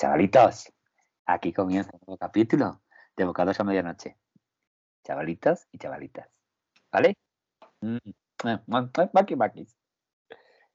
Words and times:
Chavalitos, 0.00 0.72
aquí 1.26 1.52
comienza 1.52 1.90
un 1.92 2.00
nuevo 2.06 2.16
capítulo 2.16 2.80
de 3.14 3.24
Bocados 3.26 3.60
a 3.60 3.64
Medianoche. 3.64 4.16
Chavalitos 5.04 5.66
y 5.72 5.78
chavalitas. 5.78 6.26
¿Vale? 6.90 7.18
Mm, 7.82 7.98
eh, 8.46 8.60
Maki, 9.12 9.36
maki. 9.36 9.66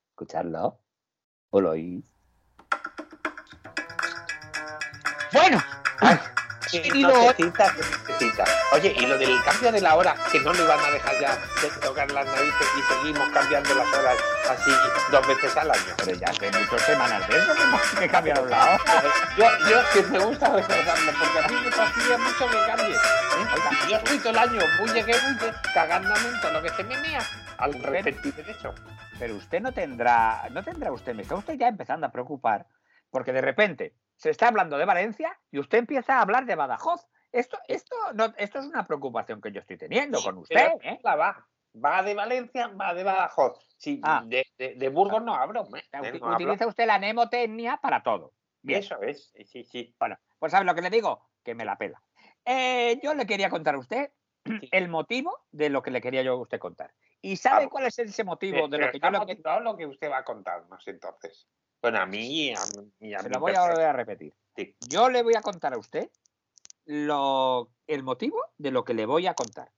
Escuchadlo. 0.10 0.80
¿O 1.50 1.60
lo 1.60 1.72
oís? 1.72 2.06
Bueno. 5.34 5.58
Ay, 6.02 6.20
Y 6.72 7.02
no, 7.02 7.10
lo- 7.10 7.22
necesita, 7.22 7.74
necesita. 8.08 8.44
Oye, 8.74 8.96
y 8.98 9.06
lo 9.06 9.18
del 9.18 9.42
cambio 9.44 9.72
de 9.72 9.82
la 9.82 9.96
hora, 9.96 10.16
que 10.32 10.40
no 10.40 10.54
le 10.54 10.64
van 10.64 10.80
a 10.80 10.92
dejar 10.92 11.20
ya 11.20 11.38
de 11.62 11.70
tocar 11.82 12.12
las 12.12 12.26
narices 12.26 12.68
y 12.78 12.82
seguimos 12.94 13.30
cambiando 13.30 13.74
las 13.76 13.88
horas 13.94 14.18
así 14.50 14.72
dos 15.12 15.28
veces 15.28 15.56
al 15.58 15.72
año. 15.72 15.94
Pero 15.98 16.18
ya 16.18 16.28
hace 16.28 16.52
muchas 16.52 16.82
semanas 16.82 17.28
de 17.28 17.38
eso 17.38 17.54
que, 18.00 18.08
cambiaron 18.10 18.50
la 18.50 18.64
hora. 18.66 18.80
Yo, 19.38 19.46
yo 19.70 19.78
que 19.94 20.02
me 20.04 20.20
gusta 20.20 20.50
recordarlo, 20.50 21.12
porque 21.20 21.40
a 21.40 21.48
mí 21.48 21.56
me 21.66 21.72
fastidia 21.72 22.18
mucho 22.18 22.50
que 22.50 22.58
cambie. 22.68 22.96
¿eh? 22.96 23.00
Oiga, 23.54 23.70
yo 23.90 23.98
estoy 23.98 24.18
todo 24.20 24.30
el 24.30 24.38
año 24.38 24.62
muy 24.80 24.90
llegué, 24.90 25.14
muy 25.22 25.52
cagándome 25.74 26.30
en 26.30 26.42
todo 26.42 26.52
lo 26.54 26.62
que 26.62 26.70
se 26.70 26.84
me 26.84 26.98
mea 27.00 27.20
al 27.58 27.74
respectivo 27.74 28.36
derecho. 28.38 28.74
Pero 29.20 29.36
usted 29.36 29.62
no 29.62 29.72
tendrá, 29.72 30.48
no 30.52 30.64
tendrá 30.64 30.92
usted, 30.92 31.14
me 31.14 31.22
está 31.24 31.36
usted 31.36 31.56
ya 31.56 31.68
empezando 31.68 32.08
a 32.08 32.12
preocupar, 32.12 32.66
porque 33.10 33.32
de 33.34 33.42
repente 33.42 33.94
se 34.16 34.30
está 34.30 34.48
hablando 34.48 34.78
de 34.78 34.86
Valencia 34.86 35.38
y 35.52 35.60
usted 35.60 35.80
empieza 35.80 36.18
a 36.18 36.22
hablar 36.22 36.46
de 36.46 36.56
Badajoz. 36.56 37.06
Esto, 37.32 37.60
esto, 37.68 37.96
no, 38.14 38.34
esto 38.38 38.60
es 38.60 38.66
una 38.66 38.86
preocupación 38.86 39.42
que 39.42 39.52
yo 39.52 39.60
estoy 39.60 39.78
teniendo 39.78 40.22
con 40.24 40.38
usted. 40.38 40.70
¿eh? 40.84 41.00
la 41.04 41.16
va. 41.16 41.48
Va 41.84 42.02
de 42.04 42.14
Valencia, 42.14 42.68
va 42.70 42.94
de 42.94 43.04
Badajoz. 43.04 43.76
Sí, 43.78 44.00
Ah. 44.04 44.24
de, 44.26 44.46
de, 44.58 44.76
de 44.76 44.90
Burgos 44.90 45.22
no 45.22 45.36
hablo. 45.36 45.62
¿eh? 45.62 45.64
O 45.64 45.90
sea, 45.90 46.00
¿eh? 46.00 46.14
uti- 46.14 46.20
No 46.22 46.26
hablo. 46.28 46.36
utiliza 46.38 46.68
usted 46.68 46.86
la 46.88 46.98
mnemotecnia 46.98 47.78
para 47.78 48.02
todo. 48.02 48.32
Bien. 48.62 48.80
Eso 48.80 49.02
es, 49.02 49.34
sí, 49.46 49.66
sí. 49.66 49.94
Bueno, 50.00 50.18
pues 50.40 50.54
¿sabe 50.54 50.64
lo 50.66 50.74
que 50.74 50.82
le 50.82 50.90
digo? 50.90 51.28
Que 51.44 51.54
me 51.54 51.66
la 51.66 51.78
pela. 51.78 52.02
Eh, 52.46 53.00
yo 53.04 53.14
le 53.14 53.26
quería 53.28 53.50
contar 53.50 53.76
a 53.76 53.80
usted 53.80 54.12
Sí. 54.46 54.70
el 54.72 54.88
motivo 54.90 55.46
de 55.52 55.70
lo 55.70 55.82
que 55.82 55.90
le 55.92 56.00
quería 56.02 56.22
yo 56.22 56.34
a 56.34 56.42
usted 56.42 56.60
contar. 56.60 56.94
¿Y 57.20 57.36
sabe 57.36 57.66
Ah, 57.66 57.70
cuál 57.70 57.88
es 57.88 57.98
ese 58.00 58.24
motivo 58.24 58.68
de 58.68 58.78
Pero 58.78 58.86
lo 58.86 58.92
que 58.92 59.00
yo 59.00 59.10
le 59.10 59.60
lo 59.62 59.76
que 59.76 59.86
usted 59.88 60.10
va 60.12 60.20
a 60.20 60.24
contarnos 60.24 60.88
entonces. 60.88 61.48
Bueno, 61.86 62.00
a 62.00 62.06
mí 62.08 62.48
y 62.48 62.50
a, 62.52 62.56
y 63.00 63.14
a 63.14 63.20
Se 63.20 63.28
mí 63.30 63.34
lo 63.36 63.40
voy 63.40 63.54
a 63.54 63.62
volver 63.62 63.86
a 63.86 63.94
repetir. 63.94 64.34
Sí. 64.56 64.76
Yo 64.90 65.08
le 65.12 65.22
voy 65.22 65.36
a 65.36 65.42
contar 65.44 65.76
a 65.76 65.78
usted 65.78 66.10
lo, 66.86 67.70
el 67.86 68.02
motivo 68.02 68.40
de 68.58 68.72
lo 68.72 68.84
que 68.84 68.96
le 68.96 69.06
voy 69.06 69.28
a 69.28 69.36
contar. 69.36 69.72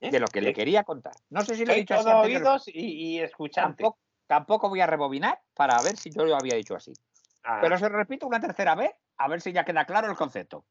¿Eh? 0.00 0.10
De 0.10 0.20
lo 0.20 0.26
que 0.26 0.42
le 0.42 0.48
Sí. 0.50 0.54
quería 0.54 0.84
contar. 0.84 1.14
No 1.30 1.42
sé 1.42 1.54
si 1.54 1.64
lo 1.64 1.72
he 1.72 1.76
dicho 1.76 1.94
así 1.94 2.04
todo 2.04 2.22
pero 2.24 2.36
oídos 2.38 2.68
y, 2.68 2.72
y 3.14 3.20
escuchante. 3.20 3.82
tampoco, 3.84 3.98
tampoco 4.26 4.68
voy 4.68 4.82
a 4.82 4.86
rebobinar 4.86 5.40
para 5.54 5.80
ver 5.80 5.96
si 5.96 6.10
yo 6.10 6.26
lo 6.26 6.36
había 6.36 6.56
dicho 6.56 6.76
así. 6.76 6.92
Ah, 7.42 7.60
Pero 7.62 7.78
se 7.78 7.88
lo 7.88 7.96
repito 7.96 8.26
una 8.26 8.38
tercera 8.40 8.74
vez, 8.74 8.90
a 9.16 9.26
ver 9.26 9.40
si 9.40 9.52
ya 9.54 9.64
queda 9.64 9.86
claro 9.86 10.10
el 10.10 10.16
concepto. 10.16 10.66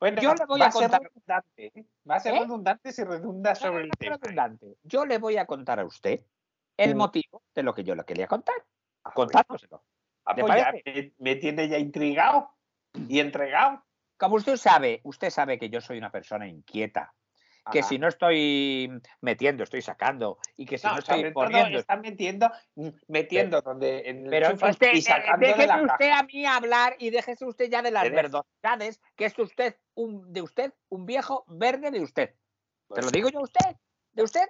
bueno, 0.00 0.20
yo 0.20 0.34
le 0.34 0.46
voy 0.46 0.58
va 0.60 0.66
a 0.66 0.72
ser 0.72 0.82
contar- 0.90 1.02
redundante. 1.02 1.66
¿eh? 1.78 1.84
Va 2.10 2.16
a 2.16 2.20
ser 2.20 2.34
¿Eh? 2.34 2.40
redundante 2.40 2.90
si 2.90 3.04
redunda 3.04 3.54
sobre 3.54 3.84
el 3.84 3.90
tema. 3.92 4.16
¿eh? 4.16 4.18
redundante. 4.20 4.76
Yo 4.82 5.06
le 5.06 5.18
voy 5.18 5.36
a 5.36 5.46
contar 5.46 5.78
a 5.78 5.84
usted 5.84 6.24
el 6.76 6.96
Mm. 6.96 6.98
motivo 6.98 7.42
de 7.54 7.62
lo 7.62 7.72
que 7.72 7.84
yo 7.84 7.94
le 7.94 8.02
quería 8.02 8.26
contar. 8.26 8.56
Ah, 9.04 9.12
Contándoselo. 9.14 9.82
Ah, 10.24 10.34
¿Le 10.34 10.42
pues 10.42 10.54
ya 10.56 10.72
me, 10.72 11.12
me 11.18 11.36
tiene 11.36 11.68
ya 11.68 11.78
intrigado 11.78 12.50
y 13.08 13.20
entregado. 13.20 13.82
Como 14.16 14.36
usted 14.36 14.56
sabe, 14.56 15.00
usted 15.04 15.30
sabe 15.30 15.58
que 15.58 15.68
yo 15.68 15.80
soy 15.80 15.98
una 15.98 16.12
persona 16.12 16.46
inquieta, 16.46 17.12
que 17.72 17.80
Ajá. 17.80 17.88
si 17.88 17.98
no 17.98 18.06
estoy 18.08 18.90
metiendo, 19.20 19.64
estoy 19.64 19.82
sacando, 19.82 20.38
y 20.56 20.64
que 20.66 20.78
si 20.78 20.86
no, 20.86 20.92
No, 20.92 20.98
estoy 21.00 21.30
poniendo. 21.32 21.78
está 21.78 21.96
metiendo, 21.96 22.50
mm, 22.76 22.88
metiendo 23.08 23.62
donde 23.62 24.02
en 24.08 24.24
el 24.24 24.30
Pero 24.30 24.54
usted, 24.54 24.92
y 24.94 24.98
eh, 24.98 25.02
sacando 25.02 25.46
de 25.46 25.52
déjese 25.56 25.66
la 25.66 25.82
usted 25.82 26.10
caja. 26.10 26.18
a 26.20 26.22
mí 26.22 26.46
hablar 26.46 26.96
y 26.98 27.10
déjese 27.10 27.44
usted 27.44 27.68
ya 27.70 27.82
de 27.82 27.90
las 27.90 28.10
verdosidades, 28.10 29.00
que 29.16 29.24
es 29.24 29.38
usted 29.38 29.76
un, 29.94 30.32
de 30.32 30.42
usted 30.42 30.72
un 30.88 31.04
viejo 31.06 31.44
verde 31.48 31.90
de 31.90 32.00
usted. 32.00 32.30
¿Te 32.30 32.36
Pues 32.88 33.04
lo 33.04 33.10
digo 33.10 33.28
yo 33.28 33.40
a 33.40 33.42
usted? 33.42 33.76
¿De 34.12 34.22
usted? 34.22 34.46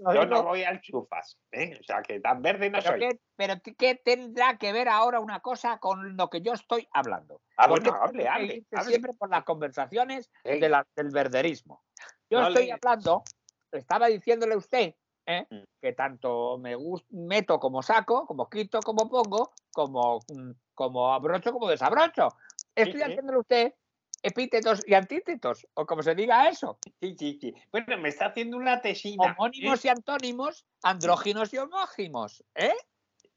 lo 0.00 0.14
Yo 0.14 0.26
no 0.26 0.42
voy 0.42 0.62
al 0.62 0.80
chufas, 0.80 1.38
¿eh? 1.52 1.76
o 1.80 1.82
sea 1.82 2.02
que 2.02 2.20
tan 2.20 2.42
verde 2.42 2.68
no 2.70 2.78
¿Pero, 2.80 2.90
soy. 2.90 3.00
qué, 3.00 3.20
pero 3.36 3.54
qué 3.78 3.94
tendrá 3.94 4.58
que 4.58 4.72
ver 4.72 4.88
ahora 4.88 5.20
una 5.20 5.40
cosa 5.40 5.78
con 5.78 6.16
lo 6.16 6.28
que 6.28 6.42
yo 6.42 6.52
estoy 6.52 6.86
hablando? 6.92 7.40
Ah, 7.56 7.66
bueno, 7.68 7.92
hable, 7.94 8.28
hable, 8.28 8.64
siempre 8.84 9.14
por 9.14 9.30
las 9.30 9.44
conversaciones 9.44 10.30
Ey, 10.44 10.60
de 10.60 10.68
la- 10.68 10.86
del 10.96 11.10
verderismo. 11.10 11.82
Yo 12.28 12.40
No 12.40 12.48
estoy 12.48 12.66
le- 12.66 12.72
hablando, 12.74 13.24
estaba 13.72 14.08
diciéndole 14.08 14.54
a 14.54 14.58
usted 14.58 14.94
¿eh? 15.26 15.46
Mm. 15.48 15.62
que 15.80 15.92
tanto 15.94 16.58
me 16.58 16.76
meto 17.10 17.58
como 17.58 17.82
saco, 17.82 18.26
como 18.26 18.48
quito 18.50 18.80
como 18.80 19.08
pongo, 19.08 19.52
como, 19.72 20.18
mm, 20.28 20.50
como 20.74 21.12
abrocho 21.12 21.52
como 21.52 21.68
desabrocho. 21.68 22.36
Estoy 22.74 23.00
sí. 23.00 23.02
haciéndole 23.02 23.36
a 23.36 23.40
usted 23.40 23.74
epítetos 24.22 24.82
y 24.86 24.94
antítetos, 24.94 25.66
o 25.74 25.86
como 25.86 26.02
se 26.02 26.14
diga 26.14 26.48
eso, 26.48 26.78
Sí, 27.00 27.14
sí, 27.18 27.38
sí. 27.40 27.54
Bueno, 27.72 27.96
me 27.98 28.08
está 28.10 28.26
haciendo 28.26 28.56
una 28.56 28.80
tesina. 28.80 29.34
homónimos 29.38 29.84
y 29.84 29.88
antónimos, 29.88 30.66
andróginos 30.82 31.52
y 31.54 31.58
homógimos, 31.58 32.44
¿eh? 32.54 32.74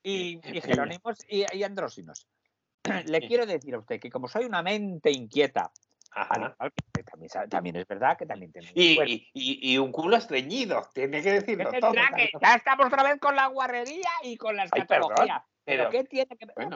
Y, 0.03 0.39
y 0.43 0.61
jerónimos 0.61 1.17
y, 1.29 1.45
y 1.55 1.63
andróginos. 1.63 2.27
Le 3.05 3.21
quiero 3.27 3.45
decir 3.45 3.73
a 3.75 3.79
usted 3.79 3.99
que 3.99 4.09
como 4.09 4.27
soy 4.27 4.43
una 4.45 4.61
mente 4.61 5.09
inquieta, 5.11 5.71
Ajá. 6.11 6.55
también, 7.05 7.49
también 7.49 7.75
es 7.77 7.87
verdad 7.87 8.17
que 8.17 8.25
también 8.25 8.51
tengo 8.51 8.67
Y, 8.75 8.99
y, 9.33 9.73
y- 9.73 9.77
un 9.77 9.91
culo 9.91 10.17
estreñido, 10.17 10.89
tiene 10.93 11.17
que 11.23 11.29
¿Qué 11.29 11.39
decirlo 11.39 11.71
todo. 11.79 11.93
que- 11.93 12.29
ya 12.41 12.55
estamos 12.55 12.85
otra 12.87 13.03
vez 13.03 13.19
con 13.19 13.35
la 13.35 13.47
guarrería 13.47 14.09
y 14.23 14.35
con 14.37 14.55
la 14.57 14.63
Ay, 14.63 14.83
perdón, 14.85 15.11
escatología. 15.13 15.45
¿Pero 15.65 15.83
pero- 15.85 15.89
qué 15.91 16.03
tiene 16.03 16.37
que 16.37 16.45
ver? 16.45 16.55
bueno, 16.55 16.75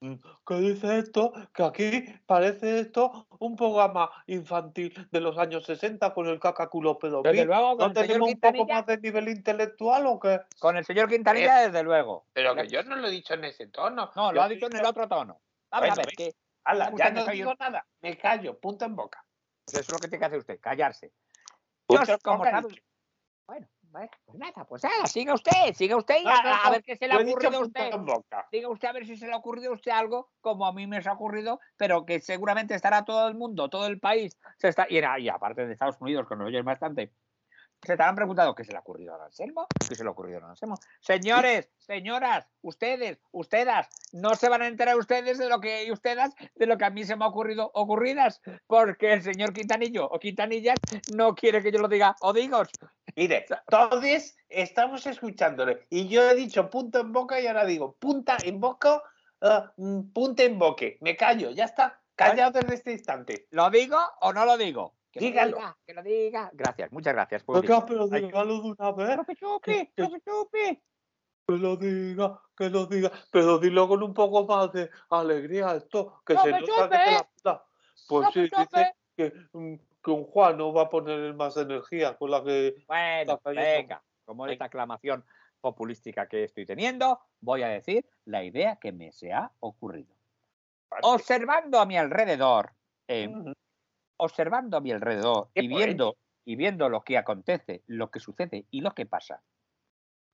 Chupi. 0.00 0.20
¿Qué 0.46 0.54
dice 0.56 0.98
esto? 0.98 1.32
Que 1.54 1.64
aquí 1.64 2.04
parece 2.26 2.80
esto 2.80 3.26
un 3.38 3.56
programa 3.56 4.10
infantil 4.26 5.08
de 5.10 5.20
los 5.20 5.38
años 5.38 5.64
60 5.64 6.12
con 6.14 6.26
el 6.26 6.38
cacaculo 6.38 6.94
Desde 6.94 7.08
pedofil. 7.22 7.44
luego, 7.44 7.68
con 7.76 7.78
¿No 7.78 7.86
el 7.86 7.92
tenemos 7.94 8.28
un 8.28 8.40
poco 8.40 8.66
más 8.66 8.86
de 8.86 8.98
nivel 8.98 9.28
intelectual 9.28 10.06
o 10.06 10.18
qué? 10.20 10.40
con 10.58 10.76
el 10.76 10.84
señor 10.84 11.08
Quintanilla, 11.08 11.66
desde 11.66 11.82
luego. 11.82 12.26
Pero 12.32 12.54
que 12.54 12.68
yo 12.68 12.82
no 12.82 12.96
lo 12.96 13.08
he 13.08 13.10
dicho 13.10 13.34
en 13.34 13.44
ese 13.44 13.68
tono. 13.68 14.10
No, 14.14 14.32
lo 14.32 14.36
Yo 14.36 14.42
ha 14.42 14.48
dicho 14.48 14.66
en 14.66 14.76
el 14.76 14.84
otro 14.84 15.08
tono. 15.08 15.40
Vamos 15.70 15.88
Bueno, 15.88 15.92
a 15.94 15.96
ver, 15.96 16.14
que 16.14 16.34
Ala, 16.64 16.92
ya 16.96 17.10
no 17.10 17.26
digo 17.26 17.50
un- 17.50 17.56
nada, 17.58 17.86
me 18.00 18.16
callo, 18.18 18.58
punto 18.58 18.84
en 18.84 18.96
boca. 18.96 19.24
eso 19.66 19.80
es 19.80 19.88
lo 19.88 19.98
que 19.98 20.08
tiene 20.08 20.18
que 20.20 20.26
hacer 20.26 20.38
usted, 20.38 20.60
callarse. 20.60 21.12
Yo, 21.88 22.00
como. 22.22 22.44
Bueno, 23.46 23.68
bueno, 23.90 24.10
pues 24.24 24.38
nada, 24.38 24.64
pues 24.68 24.82
nada, 24.84 25.06
siga 25.06 25.34
usted, 25.34 25.72
siga 25.74 25.96
usted 25.96 26.16
y 26.20 26.24
No, 26.24 26.30
a, 26.30 26.42
no, 26.42 26.48
a 26.54 26.64
no, 26.64 26.70
ver 26.72 26.82
qué 26.82 26.96
se 26.96 27.06
le 27.08 27.14
ha 27.14 27.18
ocurrido 27.18 27.58
a 27.58 27.62
usted. 27.62 27.90
Diga 28.52 28.68
usted 28.68 28.88
a 28.88 28.92
ver 28.92 29.06
si 29.06 29.16
se 29.16 29.26
le 29.26 29.32
ha 29.32 29.36
ocurrido 29.36 29.70
a 29.70 29.74
usted 29.74 29.90
algo 29.92 30.30
como 30.40 30.66
a 30.66 30.72
mí 30.72 30.86
me 30.86 31.00
se 31.02 31.08
ha 31.08 31.12
ocurrido, 31.12 31.60
pero 31.76 32.04
que 32.04 32.20
seguramente 32.20 32.74
estará 32.74 33.04
todo 33.04 33.28
el 33.28 33.34
mundo, 33.34 33.68
todo 33.68 33.86
el 33.86 33.98
país, 34.00 34.36
se 34.58 34.68
está, 34.68 34.86
y, 34.88 34.96
era- 34.98 35.18
y 35.18 35.28
aparte 35.28 35.66
de 35.66 35.72
Estados 35.72 36.00
Unidos, 36.00 36.26
que 36.28 36.36
nos 36.36 36.46
oyen 36.46 36.64
bastante, 36.64 37.12
se 37.82 37.92
estarán 37.92 38.14
preguntando 38.14 38.54
qué 38.54 38.64
se 38.64 38.72
le 38.72 38.78
ha 38.78 38.80
ocurrido 38.80 39.14
a 39.14 39.24
Anselmo, 39.24 39.66
qué 39.88 39.94
se 39.94 40.02
le 40.02 40.08
ha 40.08 40.12
ocurrido 40.12 40.44
a 40.44 40.50
Anselmo. 40.50 40.76
Señores, 41.00 41.70
señoras, 41.78 42.46
ustedes, 42.62 43.18
ustedes, 43.32 43.86
no 44.12 44.34
se 44.34 44.48
van 44.48 44.62
a 44.62 44.66
enterar 44.66 44.96
ustedes 44.96 45.38
de 45.38 45.48
lo 45.48 45.60
que 45.60 45.84
y 45.84 45.92
ustedes 45.92 46.34
de 46.54 46.66
lo 46.66 46.78
que 46.78 46.84
a 46.84 46.90
mí 46.90 47.04
se 47.04 47.16
me 47.16 47.24
ha 47.24 47.28
ocurrido 47.28 47.70
ocurridas, 47.74 48.40
porque 48.66 49.12
el 49.12 49.22
señor 49.22 49.52
Quintanillo 49.52 50.06
o 50.06 50.18
Quintanillas 50.18 50.78
no 51.14 51.34
quiere 51.34 51.62
que 51.62 51.72
yo 51.72 51.78
lo 51.78 51.88
diga 51.88 52.14
o. 52.20 52.32
Mire, 53.16 53.46
todos 53.68 54.04
estamos 54.48 55.06
escuchándole. 55.06 55.86
Y 55.88 56.08
yo 56.08 56.28
he 56.28 56.34
dicho 56.34 56.68
punto 56.68 57.00
en 57.00 57.12
boca 57.12 57.40
y 57.40 57.46
ahora 57.46 57.64
digo 57.64 57.96
punta 57.96 58.36
en 58.44 58.60
boca, 58.60 59.02
ah, 59.40 59.72
mm, 59.76 60.12
punta 60.12 60.42
en 60.42 60.58
boque. 60.58 60.98
Me 61.00 61.16
callo, 61.16 61.50
ya 61.50 61.64
está. 61.64 62.00
Callado 62.14 62.60
desde 62.60 62.74
este 62.74 62.92
instante. 62.92 63.46
¿Lo 63.50 63.70
digo 63.70 63.98
o 64.20 64.32
no 64.32 64.44
lo 64.44 64.56
digo? 64.56 64.94
Que 65.16 65.22
lo 65.22 65.26
Dígalo. 65.30 65.56
diga, 65.56 65.76
que 65.86 65.94
lo 65.94 66.02
diga. 66.02 66.50
Gracias, 66.52 66.92
muchas 66.92 67.14
gracias. 67.14 67.46
Venga, 67.46 67.60
público. 67.60 67.86
pero 67.86 68.08
dígalo 68.08 68.60
de 68.60 68.68
una 68.78 68.92
vez. 68.92 69.08
Que- 69.62 69.92
profe 69.94 70.20
Chupi. 70.20 70.82
Que 71.48 71.56
lo 71.56 71.76
diga, 71.76 72.42
que 72.56 72.68
lo 72.68 72.86
diga. 72.86 73.10
Pero 73.30 73.58
dilo 73.58 73.88
con 73.88 74.02
un 74.02 74.12
poco 74.12 74.44
más 74.46 74.72
de 74.72 74.90
alegría 75.10 75.74
esto, 75.76 76.20
que 76.26 76.34
No 76.34 76.42
se 76.42 76.50
nota 76.50 76.88
que 76.90 76.98
te 76.98 77.12
la 77.12 77.28
da. 77.44 77.64
Pues 78.08 78.24
No 78.26 78.32
sí, 78.32 78.40
dice 78.42 78.94
que, 79.16 79.32
mm, 79.52 79.74
que 80.04 80.10
un 80.10 80.24
Juan 80.24 80.58
no 80.58 80.72
va 80.74 80.82
a 80.82 80.90
poner 80.90 81.32
más 81.34 81.56
energía 81.56 82.16
con 82.16 82.30
la 82.30 82.44
que 82.44 82.74
Bueno, 82.86 83.40
venga, 83.44 84.02
como 84.24 84.46
esta 84.46 84.66
aclamación 84.66 85.24
populística 85.62 86.28
que 86.28 86.44
estoy 86.44 86.66
teniendo, 86.66 87.20
voy 87.40 87.62
a 87.62 87.68
decir 87.68 88.04
la 88.26 88.44
idea 88.44 88.76
que 88.76 88.92
me 88.92 89.12
se 89.12 89.32
ha 89.32 89.50
ocurrido. 89.60 90.14
Observando 91.02 91.80
a 91.80 91.86
mi 91.86 91.96
alrededor, 91.96 92.72
eh, 93.08 93.28
Ujú. 93.28 93.52
Observando 94.18 94.76
a 94.76 94.80
mi 94.80 94.92
alrededor 94.92 95.50
y 95.54 95.68
viendo, 95.68 96.16
y 96.44 96.56
viendo 96.56 96.88
lo 96.88 97.02
que 97.02 97.18
acontece, 97.18 97.82
lo 97.86 98.10
que 98.10 98.20
sucede 98.20 98.66
y 98.70 98.80
lo 98.80 98.92
que 98.92 99.06
pasa, 99.06 99.42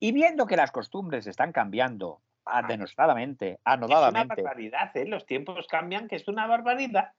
y 0.01 0.13
viendo 0.13 0.47
que 0.47 0.57
las 0.57 0.71
costumbres 0.73 1.27
están 1.27 1.53
cambiando 1.53 2.23
ah, 2.45 2.63
denostadamente, 2.67 3.53
Es 3.53 3.59
una 3.65 3.73
anodadamente, 3.75 4.43
barbaridad, 4.43 4.97
¿eh? 4.97 5.07
Los 5.07 5.27
tiempos 5.27 5.67
cambian, 5.69 6.09
que 6.09 6.17
es 6.17 6.27
una 6.29 6.47
barbaridad. 6.47 7.13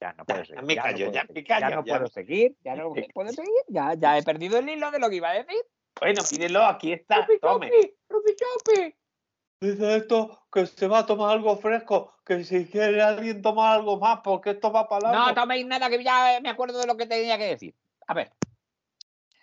ya 0.00 0.12
no 0.14 0.24
puedo 0.24 0.42
Ya 0.42 0.46
seguir. 0.46 0.64
me 0.64 0.74
ya 0.74 0.82
no 0.82 0.84
callo, 0.88 1.04
puedo 1.06 1.12
ya 1.14 1.20
seguir, 1.22 1.34
me 1.34 1.44
callo, 1.44 1.60
ya 1.68 1.74
no 1.76 1.84
ya 1.84 1.92
puedo 1.92 2.02
me- 2.04 2.08
seguir, 2.10 2.56
ya 2.64 2.74
no 2.76 2.92
puedo 3.14 3.28
seguir, 3.32 3.62
ya, 3.68 3.94
ya 3.94 4.18
he 4.18 4.22
perdido 4.22 4.58
el 4.58 4.68
hilo 4.68 4.90
de 4.90 4.98
lo 4.98 5.08
que 5.10 5.16
iba 5.16 5.30
a 5.30 5.34
decir. 5.34 5.62
Bueno, 6.00 6.22
pídelo, 6.28 6.64
aquí 6.64 6.92
está. 6.92 7.20
Chupi, 7.26 7.38
Tome. 7.38 7.70
chupi, 7.70 7.94
chupi, 8.10 8.34
chupi. 8.36 8.94
Dice 9.60 9.96
esto 9.96 10.46
que 10.52 10.66
se 10.66 10.88
va 10.88 10.98
a 11.00 11.06
tomar 11.06 11.30
algo 11.30 11.56
fresco, 11.56 12.13
que 12.24 12.42
si 12.44 12.66
quiere 12.66 13.02
alguien 13.02 13.42
tomar 13.42 13.74
algo 13.78 13.98
más, 13.98 14.20
porque 14.24 14.50
esto 14.50 14.72
va 14.72 14.88
para 14.88 15.12
No 15.12 15.18
largo. 15.26 15.34
toméis 15.42 15.66
nada, 15.66 15.88
que 15.90 16.02
ya 16.02 16.40
me 16.42 16.48
acuerdo 16.48 16.78
de 16.80 16.86
lo 16.86 16.96
que 16.96 17.06
tenía 17.06 17.36
que 17.38 17.44
decir. 17.46 17.74
A 18.06 18.14
ver, 18.14 18.32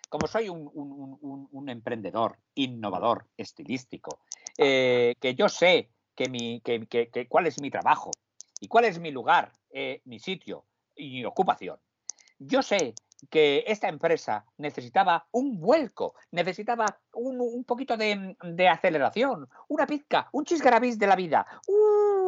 como 0.09 0.27
soy 0.27 0.49
un, 0.49 0.69
un- 0.73 0.91
un- 0.91 1.17
un- 1.21 1.47
un 1.51 1.69
emprendedor, 1.69 2.37
innovador, 2.55 3.27
estilístico, 3.37 4.19
eh, 4.57 5.15
que 5.21 5.35
yo 5.35 5.47
sé 5.47 5.89
que 6.15 6.27
mi, 6.29 6.59
que, 6.61 6.85
que- 6.87 7.09
que 7.09 7.27
cuál 7.27 7.47
es 7.47 7.61
mi 7.61 7.71
trabajo 7.71 8.11
y 8.59 8.67
cuál 8.67 8.85
es 8.85 8.99
mi 8.99 9.11
lugar, 9.11 9.53
eh, 9.71 10.01
mi 10.05 10.19
sitio 10.19 10.65
y 10.95 11.09
mi 11.11 11.25
ocupación. 11.25 11.77
Yo 12.39 12.61
sé 12.61 12.93
que 13.29 13.63
esta 13.67 13.87
empresa 13.87 14.45
necesitaba 14.57 15.27
un 15.31 15.59
vuelco, 15.59 16.15
necesitaba 16.31 16.85
un, 17.13 17.39
un 17.39 17.63
poquito 17.63 17.95
de, 17.95 18.35
de 18.43 18.67
aceleración, 18.67 19.47
una 19.67 19.85
pizca, 19.85 20.27
un 20.31 20.43
chisgarabís 20.43 20.97
de 20.97 21.07
la 21.07 21.15
vida, 21.15 21.45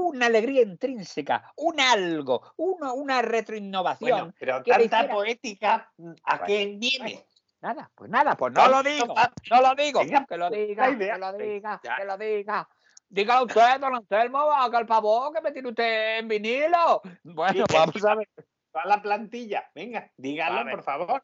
una 0.04 0.28
alegría 0.28 0.62
intrínseca, 0.62 1.52
un 1.58 1.80
algo, 1.80 2.54
una, 2.58 2.94
una 2.94 3.22
retroinnovación. 3.22 4.10
Bueno, 4.10 4.34
pero 4.40 4.64
tanta 4.64 5.10
poética, 5.10 5.74
¿a 5.74 6.38
Bueno, 6.38 6.46
qué 6.46 6.76
viene? 6.78 7.26
Nada, 7.62 7.90
pues 7.96 8.10
nada, 8.10 8.36
pues 8.36 8.54
no 8.54 8.64
No, 8.64 8.70
lo 8.70 8.84
digo, 8.84 9.16
no 9.50 9.62
lo 9.62 9.76
digo, 9.76 10.02
que 10.02 10.38
lo 10.38 10.50
diga, 10.50 10.98
que 10.98 11.18
lo 11.18 11.34
diga, 11.34 11.82
que 11.82 12.06
lo 12.06 12.18
diga. 12.18 12.70
Dígalo 13.08 13.46
usted, 13.46 13.80
don 13.80 13.96
Anselmo, 13.96 14.52
haga 14.52 14.80
el 14.80 14.88
favor 14.88 15.32
que 15.34 15.40
me 15.40 15.52
tiene 15.52 15.70
usted 15.70 16.18
en 16.18 16.28
vinilo. 16.28 17.02
Bueno, 17.24 17.66
Sí, 17.68 17.74
vamos 17.74 18.04
a 18.04 18.16
ver. 18.16 18.28
Va 18.76 18.86
la 18.86 19.02
plantilla. 19.02 19.70
Venga, 19.76 20.12
dígalo, 20.18 20.62
A 20.62 20.72
por 20.72 20.84
favor. 20.84 21.24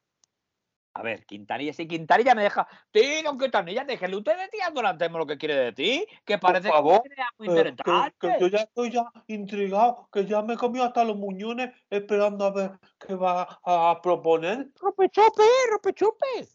A 0.94 1.04
ver, 1.04 1.26
Quintanilla, 1.26 1.72
si 1.72 1.88
Quintanilla 1.88 2.34
me 2.36 2.44
deja. 2.44 2.68
Sí, 2.94 3.22
don 3.24 3.38
Quintanilla, 3.38 3.84
déjele 3.86 4.18
usted 4.18 4.38
de 4.38 4.48
ti 4.48 4.58
Anselmo 4.60 5.20
lo 5.20 5.28
que 5.28 5.38
quiere 5.38 5.56
de 5.56 5.72
ti, 5.72 6.06
que 6.26 6.38
parece 6.38 6.68
que 6.68 6.74
favor, 6.74 7.02
tiene 7.02 7.16
algo 7.22 7.44
Eh, 7.44 7.64
que, 7.64 7.74
que 7.74 8.28
interesante. 8.28 8.38
yo 8.40 8.48
ya 8.48 8.60
estoy 8.60 8.92
ya 8.92 9.12
intrigado, 9.28 10.10
que 10.12 10.26
ya 10.26 10.42
me 10.42 10.58
comí 10.58 10.80
hasta 10.80 11.04
los 11.04 11.16
muñones 11.16 11.72
esperando 11.90 12.46
a 12.46 12.52
ver 12.52 12.72
qué 13.00 13.14
va 13.14 13.60
a 13.64 14.00
proponer. 14.02 14.70
Ropechope, 14.80 15.44
ropechope. 15.72 16.48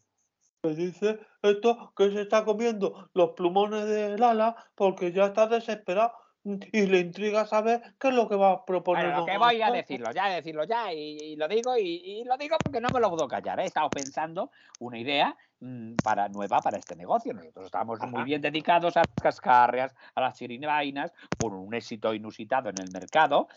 Me 0.63 0.75
dice 0.75 1.19
esto 1.41 1.93
que 1.95 2.11
se 2.11 2.21
está 2.21 2.43
comiendo 2.43 3.09
los 3.13 3.31
plumones 3.31 3.85
de 3.85 4.17
Lala 4.17 4.55
porque 4.75 5.11
ya 5.11 5.27
está 5.27 5.47
desesperado 5.47 6.11
y 6.45 6.85
le 6.85 6.99
intriga 6.99 7.45
saber 7.45 7.81
qué 7.99 8.09
es 8.09 8.13
lo 8.13 8.29
que 8.29 8.35
va 8.35 8.51
a 8.51 8.65
proponer. 8.65 9.05
Bueno, 9.05 9.19
lo 9.21 9.25
que 9.25 9.37
voy 9.37 9.61
a 9.61 9.71
decirlo, 9.71 10.11
ya 10.11 10.29
decirlo 10.29 10.63
ya, 10.63 10.93
y, 10.93 10.97
y 10.99 11.35
lo 11.35 11.47
digo, 11.47 11.75
y, 11.75 11.81
y 12.03 12.23
lo 12.23 12.37
digo 12.37 12.57
porque 12.63 12.79
no 12.79 12.91
me 12.91 12.99
lo 12.99 13.09
puedo 13.09 13.27
callar. 13.27 13.59
¿eh? 13.59 13.63
He 13.63 13.65
estado 13.65 13.91
pensando 13.91 14.51
una 14.77 14.99
idea 14.99 15.35
mm, 15.59 16.01
para, 16.01 16.29
nueva 16.29 16.61
para 16.61 16.77
este 16.77 16.95
negocio. 16.95 17.33
Nosotros 17.33 17.65
estamos 17.65 17.99
muy 18.01 18.23
bien 18.25 18.41
dedicados 18.41 18.95
a 18.95 18.99
las 19.01 19.09
cascarrias, 19.21 19.95
a 20.13 20.21
las 20.21 20.37
chirivainas, 20.37 21.13
por 21.35 21.53
un 21.53 21.73
éxito 21.73 22.13
inusitado 22.13 22.69
en 22.69 22.77
el 22.77 22.91
mercado. 22.91 23.47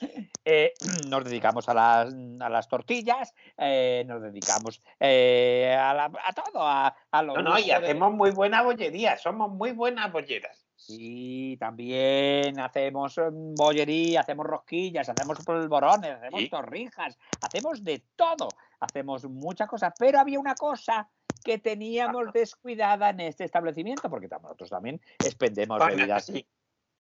Eh, 0.47 0.77
nos 0.81 1.25
dedicamos 1.25 1.69
a 1.69 1.75
las, 1.75 2.15
a 2.41 2.49
las 2.49 2.69
tortillas, 2.69 3.35
eh, 3.59 4.03
nos 4.07 4.23
dedicamos 4.23 4.83
eh, 4.99 5.77
a, 5.79 5.93
la- 5.93 6.05
a 6.25 6.33
todo, 6.33 6.63
a, 6.67 6.97
a 7.11 7.23
lo 7.23 7.35
No, 7.35 7.43
no, 7.43 7.59
y 7.59 7.67
de- 7.67 7.75
hacemos 7.75 8.13
muy 8.15 8.31
buena 8.31 8.63
bollería. 8.63 9.19
Somos 9.19 9.51
muy 9.51 9.73
buenas 9.73 10.11
bolleras. 10.11 10.68
Sí, 10.79 11.57
también 11.59 12.61
hacemos 12.61 13.19
mm, 13.19 13.57
bollería, 13.57 14.21
hacemos 14.21 14.47
rosquillas, 14.47 15.09
hacemos 15.09 15.41
polvorones, 15.45 16.13
hacemos 16.13 16.41
Sí. 16.41 16.49
torrijas, 16.49 17.19
hacemos 17.43 17.83
de 17.83 18.05
todo, 18.15 18.49
hacemos 18.79 19.25
muchas 19.29 19.69
cosas, 19.69 19.93
pero 19.99 20.21
había 20.21 20.39
una 20.39 20.55
cosa 20.55 21.11
que 21.43 21.59
teníamos 21.59 22.33
descuidada 22.33 23.11
en 23.11 23.21
este 23.21 23.43
establecimiento, 23.43 24.09
porque 24.09 24.29
nosotros 24.29 24.71
también 24.71 25.01
expendemos 25.21 25.85
bebidas. 25.85 26.27
sí. 26.27 26.47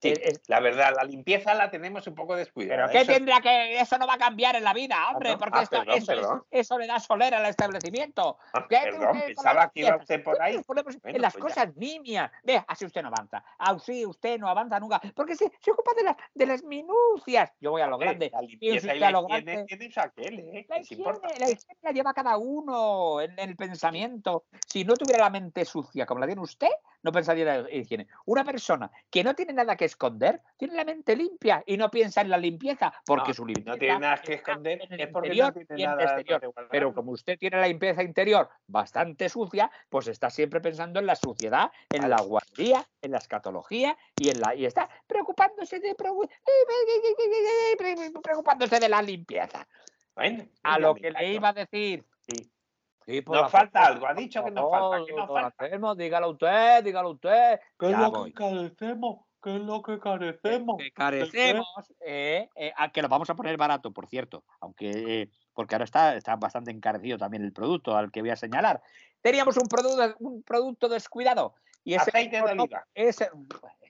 Sí, 0.06 0.12
Es- 0.22 0.32
es- 0.40 0.48
la 0.48 0.60
verdad, 0.60 0.92
la 0.96 1.04
limpieza 1.04 1.54
la 1.54 1.70
tenemos 1.70 2.06
un 2.06 2.14
poco 2.14 2.36
descuidada. 2.36 2.86
Pero 2.86 2.92
¿qué 2.92 2.98
eso- 3.02 3.12
tendrá 3.12 3.40
que 3.40 3.80
eso 3.80 3.98
no 3.98 4.06
va 4.06 4.14
a 4.14 4.18
cambiar 4.18 4.56
en 4.56 4.64
la 4.64 4.72
vida, 4.72 4.96
hombre? 5.12 5.30
no. 5.32 5.38
Porque 5.38 5.58
Ah, 5.58 5.62
esto, 5.62 5.78
perdón, 5.78 5.94
eso, 5.96 6.12
es- 6.12 6.18
perdón. 6.20 6.44
eso 6.50 6.78
le 6.78 6.86
da 6.86 7.00
solera 7.00 7.38
al 7.38 7.46
establecimiento. 7.46 8.38
Ah, 8.52 8.66
¿Qué 8.68 8.78
perdón, 8.84 9.06
con 9.08 9.20
pensaba 9.20 9.70
que 9.70 9.80
iba 9.80 9.96
usted 9.96 10.22
por 10.22 10.40
ahí. 10.40 10.60
Bueno, 10.66 10.82
en 11.04 11.20
las 11.22 11.32
pues 11.34 11.44
cosas 11.44 11.76
nimias. 11.76 12.30
Ve, 12.44 12.62
así 12.66 12.84
usted 12.84 13.02
no 13.02 13.08
avanza. 13.08 13.44
Así 13.58 14.04
usted 14.06 14.38
no 14.38 14.48
avanza 14.48 14.78
nunca. 14.80 15.00
Porque 15.14 15.34
se, 15.36 15.50
se 15.60 15.70
ocupa 15.70 15.92
de 15.94 16.04
las, 16.04 16.16
de 16.34 16.46
las 16.46 16.62
minucias. 16.62 17.52
Yo 17.60 17.70
voy 17.72 17.82
a 17.82 17.86
lo 17.86 17.96
Eh, 17.96 18.04
grande. 18.04 18.30
La 18.32 18.40
limpieza 18.42 18.94
y 18.94 18.98
la 18.98 19.10
lo 19.10 19.26
higiene 19.28 19.64
tiene 19.64 19.90
aquel, 19.96 20.38
¿eh? 20.40 20.66
La 20.68 20.78
higiene, 20.80 21.04
la 21.38 21.50
higiene 21.50 21.78
la 21.82 21.90
lleva 21.92 22.14
cada 22.14 22.36
uno 22.36 23.20
en 23.20 23.38
el 23.38 23.56
pensamiento. 23.56 24.44
Si 24.66 24.84
no 24.84 24.94
tuviera 24.96 25.24
la 25.24 25.30
mente 25.30 25.64
sucia 25.64 26.06
como 26.06 26.20
la 26.20 26.26
tiene 26.26 26.40
usted, 26.42 26.68
no 27.06 27.12
pensaría 27.12 27.54
en 27.54 27.62
la 27.62 27.70
higiene. 27.70 28.08
Una 28.24 28.44
persona 28.44 28.90
que 29.08 29.22
no 29.22 29.34
tiene 29.34 29.52
nada 29.52 29.76
que 29.76 29.84
esconder, 29.84 30.42
tiene 30.56 30.74
la 30.74 30.84
mente 30.84 31.14
limpia 31.14 31.62
y 31.64 31.76
no 31.76 31.88
piensa 31.88 32.20
en 32.20 32.30
la 32.30 32.36
limpieza, 32.36 32.92
porque 33.06 33.28
No, 33.28 33.34
su 33.34 33.46
limpieza 33.46 33.70
no 33.70 33.78
tiene 33.78 33.98
nada 34.00 34.20
que 34.20 34.34
esconder, 34.34 34.80
en 34.82 34.92
el 34.92 35.00
es 35.00 35.08
porque 35.08 35.28
interior 35.28 35.46
no 35.46 35.52
tiene 35.52 35.80
y 35.80 35.84
en 35.84 35.90
el 35.90 35.96
nada 35.96 36.18
exterior. 36.18 36.54
Pero 36.68 36.92
como 36.92 37.12
usted 37.12 37.38
tiene 37.38 37.58
la 37.58 37.68
limpieza 37.68 38.02
interior 38.02 38.50
bastante 38.66 39.28
sucia, 39.28 39.70
pues 39.88 40.08
está 40.08 40.30
siempre 40.30 40.60
pensando 40.60 40.98
en 40.98 41.06
la 41.06 41.14
suciedad, 41.14 41.70
en 41.92 42.10
la 42.10 42.20
guardería, 42.20 42.84
en 43.00 43.12
la 43.12 43.18
escatología 43.18 43.96
y 44.18 44.30
en 44.30 44.40
la 44.40 44.56
y 44.56 44.66
está 44.66 44.90
preocupándose 45.06 45.78
de 45.78 45.94
preocupándose 48.22 48.80
de 48.80 48.88
la 48.88 49.00
limpieza. 49.00 49.68
Bueno, 50.16 50.44
A 50.64 50.78
lo 50.80 50.94
que 50.96 51.12
le 51.12 51.34
iba 51.34 51.50
a 51.50 51.52
decir. 51.52 52.04
Sí. 52.28 52.50
Sí, 53.06 53.22
Nos 53.24 53.52
falta 53.52 53.86
algo, 53.86 54.06
ha 54.06 54.14
dicho 54.14 54.44
que 54.44 54.50
nos 54.50 54.68
falta. 54.68 55.04
¿Qué 55.06 55.12
nos 55.14 55.28
falta? 55.28 55.64
Anselmo, 55.64 55.94
dígalo 55.94 56.30
usted, 56.30 56.82
dígalo 56.82 57.10
usted. 57.10 57.60
¿Qué 57.78 57.90
es 57.90 57.98
lo 57.98 58.10
voy. 58.10 58.32
que 58.32 58.38
carecemos? 58.38 59.20
¿Qué 59.40 59.54
es 59.54 59.62
lo 59.62 59.80
que 59.80 60.00
carecemos? 60.00 60.76
que 60.76 60.90
carecemos, 60.90 61.68
eh, 62.04 62.48
eh, 62.56 62.72
a 62.76 62.90
que 62.90 63.02
lo 63.02 63.08
vamos 63.08 63.30
a 63.30 63.36
poner 63.36 63.56
barato, 63.56 63.92
por 63.92 64.08
cierto, 64.08 64.42
aunque 64.60 65.22
eh, 65.22 65.30
porque 65.54 65.76
ahora 65.76 65.84
está, 65.84 66.16
está 66.16 66.34
bastante 66.34 66.72
encarecido 66.72 67.16
también 67.16 67.44
el 67.44 67.52
producto 67.52 67.96
al 67.96 68.10
que 68.10 68.22
voy 68.22 68.30
a 68.30 68.36
señalar. 68.36 68.82
Teníamos 69.20 69.56
un 69.56 69.68
producto, 69.68 70.16
un 70.18 70.42
producto 70.42 70.88
descuidado 70.88 71.54
y 71.84 71.94
ese 71.94 72.10
Aceite 72.10 72.36
de 72.38 72.42
oliva. 72.42 72.84
ese- 72.92 73.30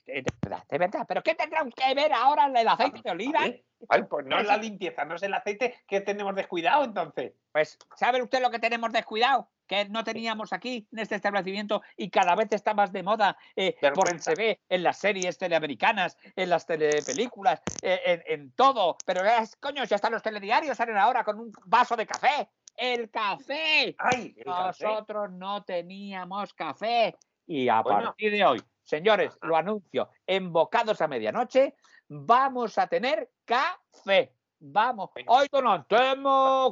de 0.06 0.24
verdad, 0.42 0.64
de 0.68 0.78
verdad, 0.78 1.04
pero 1.06 1.22
¿qué 1.22 1.34
tendrá 1.34 1.64
que 1.64 1.94
ver 1.94 2.12
ahora 2.12 2.46
el 2.46 2.68
aceite 2.68 3.00
de 3.02 3.10
oliva? 3.10 3.40
Vale, 3.40 3.64
vale, 3.80 4.04
pues 4.04 4.26
no 4.26 4.38
es 4.38 4.46
la 4.46 4.56
limpieza, 4.56 5.04
no 5.04 5.16
es 5.16 5.22
el 5.22 5.34
aceite 5.34 5.82
que 5.86 6.00
tenemos 6.00 6.34
descuidado 6.34 6.84
entonces. 6.84 7.32
Pues, 7.52 7.78
¿sabe 7.96 8.22
usted 8.22 8.40
lo 8.40 8.50
que 8.50 8.58
tenemos 8.58 8.92
descuidado? 8.92 9.48
Que 9.66 9.84
no 9.86 10.04
teníamos 10.04 10.52
aquí 10.52 10.86
en 10.92 11.00
este 11.00 11.16
establecimiento 11.16 11.82
y 11.96 12.08
cada 12.08 12.36
vez 12.36 12.52
está 12.52 12.72
más 12.72 12.92
de 12.92 13.02
moda 13.02 13.36
eh, 13.56 13.76
porque 13.94 14.18
se 14.20 14.36
ve 14.36 14.60
en 14.68 14.84
las 14.84 14.98
series 14.98 15.38
teleamericanas, 15.38 16.16
en 16.36 16.50
las 16.50 16.66
telepelículas, 16.66 17.60
eh, 17.82 18.00
en, 18.04 18.22
en 18.26 18.52
todo. 18.52 18.96
Pero 19.04 19.24
es, 19.24 19.56
coño, 19.56 19.82
ya 19.84 19.96
están 19.96 20.12
los 20.12 20.22
telediarios, 20.22 20.76
salen 20.76 20.96
ahora 20.96 21.24
con 21.24 21.40
un 21.40 21.52
vaso 21.64 21.96
de 21.96 22.06
café. 22.06 22.48
¡El 22.76 23.10
café! 23.10 23.96
Ay, 23.98 24.34
el 24.36 24.44
café. 24.44 24.84
Nosotros 24.84 25.32
no 25.32 25.64
teníamos 25.64 26.52
café. 26.54 27.16
Y 27.46 27.68
a 27.68 27.80
Bueno. 27.80 28.04
partir 28.04 28.30
de 28.32 28.44
hoy, 28.44 28.62
señores, 28.86 29.36
lo 29.42 29.56
anuncio, 29.56 30.08
en 30.26 30.52
bocados 30.52 31.00
a 31.02 31.08
medianoche, 31.08 31.74
vamos 32.08 32.78
a 32.78 32.86
tener 32.86 33.30
café. 33.44 34.35
Vamos. 34.58 35.10
Hoy 35.26 35.48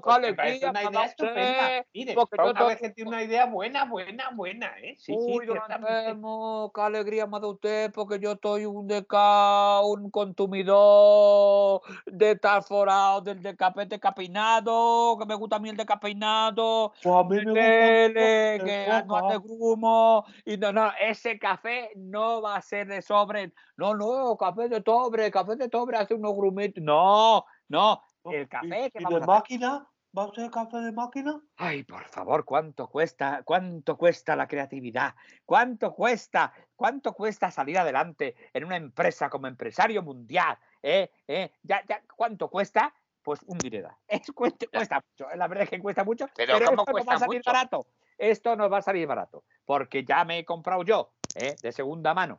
qué 0.02 0.04
Pues 0.04 0.36
parece 0.36 0.66
alegría, 0.66 0.70
una 0.70 0.80
idea 0.82 0.90
da 0.90 1.04
estupenda. 1.04 1.86
Mire, 1.92 2.14
porque 2.14 2.36
una 2.40 2.64
vez 2.64 2.80
que 2.80 2.90
tiene 2.90 3.10
una 3.10 3.22
idea 3.22 3.46
buena, 3.46 3.84
buena, 3.84 4.30
buena, 4.30 4.72
¿eh? 4.80 4.94
Sí, 4.96 5.12
sí, 5.12 5.32
Uy, 5.32 5.46
ciertamente. 5.46 5.92
Anselmo, 5.92 6.72
qué 6.74 6.80
alegría 6.80 7.26
me 7.26 7.40
da 7.40 7.46
usted, 7.48 7.92
porque 7.92 8.18
yo 8.18 8.32
estoy 8.32 8.64
un 8.64 8.86
deca, 8.86 9.82
un 9.82 10.10
consumidor 10.10 11.82
de 12.06 12.36
tal 12.36 12.62
forado, 12.62 13.20
del 13.20 13.42
decapete 13.42 14.00
capinado, 14.00 15.18
que 15.18 15.26
me 15.26 15.34
gusta 15.34 15.56
a 15.56 15.58
mí 15.58 15.68
el 15.68 15.76
decapeinado, 15.76 16.92
Pues 17.02 17.14
a 17.14 17.22
mí 17.24 17.40
me 17.42 17.52
gusta 17.52 17.60
Tele, 17.60 18.52
mucho 18.54 18.64
que 18.64 18.86
no 19.06 19.20
Boca. 19.20 19.38
grumo, 19.38 20.24
y 20.46 20.56
no, 20.56 20.72
no, 20.72 20.90
ese 20.98 21.38
café 21.38 21.90
no 21.96 22.40
va 22.40 22.56
a 22.56 22.62
ser 22.62 22.86
de 22.86 23.02
sobre, 23.02 23.52
no, 23.76 23.94
no, 23.94 24.36
café 24.38 24.68
de 24.68 24.80
tobre, 24.80 25.30
café 25.30 25.56
de 25.56 25.68
tobre 25.68 25.98
hace 25.98 26.14
unos 26.14 26.34
grumitos, 26.34 26.82
no, 26.82 27.44
no, 27.74 28.02
el 28.32 28.48
café 28.48 28.86
¿Y, 28.86 28.90
que 28.90 28.98
y 29.00 29.04
vamos 29.04 29.10
de 29.10 29.16
a 29.16 29.18
hacer- 29.18 29.26
máquina? 29.26 29.88
¿Va 30.16 30.24
a 30.26 30.32
ser 30.32 30.48
café 30.50 30.76
de 30.78 30.92
máquina? 30.92 31.40
Ay, 31.56 31.82
por 31.82 32.04
favor, 32.04 32.44
¿cuánto 32.44 32.86
cuesta? 32.88 33.42
¿Cuánto 33.44 33.96
cuesta 33.98 34.36
la 34.36 34.46
creatividad? 34.46 35.14
¿Cuánto 35.44 35.92
cuesta? 35.92 36.52
¿Cuánto 36.76 37.12
cuesta 37.14 37.50
salir 37.50 37.76
adelante 37.78 38.36
en 38.52 38.64
una 38.64 38.76
empresa 38.76 39.28
como 39.28 39.48
empresario 39.48 40.02
mundial? 40.04 40.56
¿Eh? 40.82 41.10
¿Eh? 41.26 41.50
¿Ya, 41.62 41.82
ya, 41.88 42.00
¿Cuánto 42.16 42.48
cuesta? 42.48 42.94
Pues 43.24 43.40
un 43.46 43.58
dinero. 43.58 43.98
Es, 44.08 44.30
cuesta, 44.32 44.66
cuesta 44.72 45.00
mucho. 45.02 45.34
La 45.34 45.48
verdad 45.48 45.64
es 45.64 45.70
que 45.70 45.80
cuesta 45.80 46.04
mucho. 46.04 46.28
Pero 46.36 46.54
Pero, 46.58 46.66
¿cómo 46.66 46.82
esto 46.82 46.84
nos 46.84 46.86
va 46.86 46.92
cuesta 46.92 47.14
a 47.14 47.18
salir 47.18 47.38
mucho? 47.40 47.50
barato. 47.52 47.86
Esto 48.16 48.54
nos 48.56 48.72
va 48.72 48.78
a 48.78 48.82
salir 48.82 49.06
barato. 49.08 49.42
Porque 49.64 50.04
ya 50.04 50.24
me 50.24 50.38
he 50.38 50.44
comprado 50.44 50.84
yo, 50.84 51.12
¿eh? 51.34 51.56
de 51.60 51.72
segunda 51.72 52.14
mano, 52.14 52.38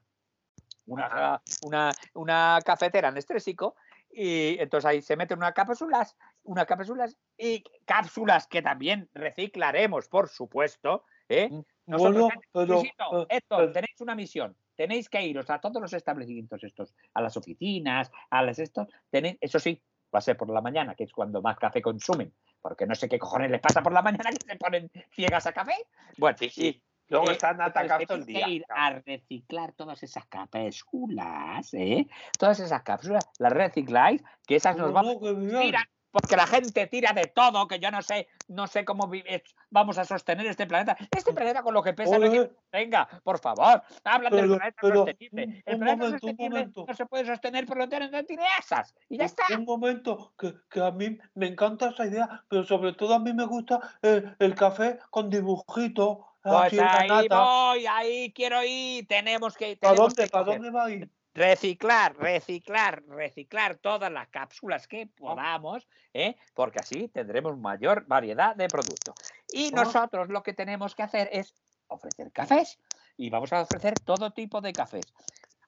una, 0.85 1.41
una, 1.63 1.91
una 2.13 2.59
cafetera 2.63 3.09
en 3.09 3.17
estrésico. 3.17 3.75
Y 4.17 4.57
entonces 4.59 4.85
ahí 4.85 5.01
se 5.01 5.17
meten 5.17 5.37
unas 5.37 5.53
cápsulas, 5.53 6.15
unas 6.43 6.65
cápsulas 6.65 7.17
y 7.37 7.63
cápsulas 7.83 8.47
que 8.47 8.61
también 8.61 9.09
reciclaremos, 9.13 10.07
por 10.07 10.29
supuesto. 10.29 11.03
¿eh? 11.27 11.49
Nosotros, 11.85 12.31
Bueno, 12.53 12.81
pero, 12.81 12.81
eh, 12.81 13.25
Héctor, 13.29 13.63
eh, 13.63 13.67
tenéis 13.73 13.99
una 13.99 14.15
misión. 14.15 14.55
tenéis 14.75 15.09
que 15.09 15.21
iros 15.21 15.49
a 15.49 15.59
todos 15.59 15.81
los 15.81 15.91
establecimientos 15.93 16.63
estos, 16.63 16.95
a 17.13 17.21
las 17.21 17.35
oficinas, 17.35 18.11
a 18.29 18.41
las 18.41 18.59
estos, 18.59 18.87
tenéis, 19.09 19.37
eso 19.41 19.59
sí, 19.59 19.81
va 20.13 20.19
a 20.19 20.21
ser 20.21 20.37
por 20.37 20.49
la 20.49 20.61
mañana, 20.61 20.95
que 20.95 21.03
es 21.03 21.11
cuando 21.11 21.41
más 21.41 21.57
café 21.57 21.81
consumen, 21.81 22.33
porque 22.61 22.85
no 22.85 22.95
sé 22.95 23.09
qué 23.09 23.19
cojones 23.19 23.51
les 23.51 23.61
pasa 23.61 23.83
por 23.83 23.91
la 23.91 24.01
mañana 24.01 24.29
que 24.31 24.37
se 24.45 24.55
ponen 24.57 24.89
ciegas 25.11 25.45
a 25.45 25.51
café. 25.51 25.75
Bueno, 26.17 26.37
Sí, 26.37 26.49
sí. 26.49 26.83
Luego 27.07 27.29
Eh, 27.29 27.33
están 27.33 27.61
atacados 27.61 28.07
todo 28.07 28.17
el 28.17 28.25
que 28.25 28.33
día. 28.33 28.47
ir 28.49 28.65
a 28.69 28.89
reciclar 28.99 29.73
todas 29.73 30.01
esas 30.03 30.25
cápsulas, 30.25 31.73
¿eh? 31.73 32.07
Todas 32.37 32.59
esas 32.59 32.81
cápsulas, 32.83 33.27
las 33.39 33.51
recicláis, 33.53 34.23
que 34.47 34.55
esas 34.55 34.75
nos 34.75 34.87
¿Cómo 34.87 34.93
vamos 34.95 35.15
no, 35.15 35.19
que 35.21 35.33
bien? 35.33 35.59
tiran, 35.61 35.85
porque 36.11 36.35
la 36.35 36.47
gente 36.47 36.87
tira 36.87 37.11
de 37.13 37.27
todo, 37.27 37.67
que 37.67 37.77
yo 37.79 37.91
no 37.91 38.01
sé, 38.01 38.27
no 38.47 38.65
sé 38.67 38.85
cómo 38.85 39.11
es- 39.13 39.43
vamos 39.69 39.97
a 39.97 40.05
sostener 40.05 40.47
este 40.47 40.65
planeta. 40.65 40.97
Este 41.11 41.33
planeta 41.33 41.61
con 41.61 41.73
lo 41.73 41.83
que 41.83 41.93
pesa 41.93 42.17
no 42.17 42.29
quien 42.31 42.51
venga, 42.71 43.07
por 43.23 43.37
favor, 43.39 43.83
hablan 44.03 44.31
del 44.35 44.47
planeta 44.47 44.77
pero, 44.81 44.95
sostenible. 45.05 45.43
un- 45.45 45.63
El 45.65 45.73
un 45.75 45.79
planeta 45.81 45.95
momento, 45.97 46.05
un 46.05 46.19
sostenible 46.19 46.59
momento. 46.59 46.85
no 46.87 46.93
se 46.95 47.05
puede 47.05 47.25
sostener 47.25 47.65
por 47.67 47.77
lo 47.77 47.87
tanto 47.89 48.09
no 48.17 48.23
tiene 48.25 48.45
asas. 48.57 48.95
Y 49.09 49.17
ya 49.17 49.25
está. 49.25 49.43
Un 49.55 49.65
momento, 49.65 50.33
que, 50.39 50.55
que 50.69 50.81
a 50.81 50.89
mí 50.91 51.17
me 51.35 51.47
encanta 51.47 51.89
esa 51.89 52.05
idea, 52.07 52.43
pero 52.49 52.63
sobre 52.63 52.93
todo 52.93 53.13
a 53.13 53.19
mí 53.19 53.31
me 53.33 53.45
gusta 53.45 53.79
el, 54.01 54.35
el 54.39 54.55
café 54.55 54.97
con 55.11 55.29
dibujitos, 55.29 56.19
Pues 56.45 56.73
en 56.73 56.77
la 56.79 56.97
ahí 56.99 57.27
voy, 57.27 57.87
ahí 57.87 58.33
quiero 58.33 58.63
ir. 58.63 59.07
Tenemos 59.07 59.55
que, 59.57 59.77
¿Para 59.77 59.95
dónde, 59.95 60.23
que 60.25 60.29
para 60.29 60.45
coger. 60.45 60.61
dónde 60.61 60.71
va 60.77 60.85
a 60.85 60.91
ir? 60.91 61.09
reciclar, 61.33 62.15
reciclar, 62.15 63.03
reciclar 63.07 63.75
todas 63.75 64.09
las 64.09 64.29
cápsulas 64.29 64.87
que 64.87 65.01
Ah. 65.01 65.15
podamos, 65.17 65.85
¿eh? 66.13 66.37
porque 66.53 66.79
así 66.79 67.09
tendremos 67.09 67.57
mayor 67.57 68.05
variedad 68.07 68.55
de 68.55 68.69
productos. 68.69 69.15
Y 69.51 69.67
Ah. 69.67 69.83
nosotros 69.83 70.29
lo 70.29 70.43
que 70.43 70.53
tenemos 70.53 70.95
que 70.95 71.03
hacer 71.03 71.27
es 71.33 71.53
ofrecer 71.87 72.31
cafés 72.31 72.79
y 73.17 73.29
vamos 73.29 73.51
a 73.51 73.61
ofrecer 73.61 73.95
todo 73.99 74.31
tipo 74.31 74.61
de 74.61 74.71
cafés. 74.71 75.05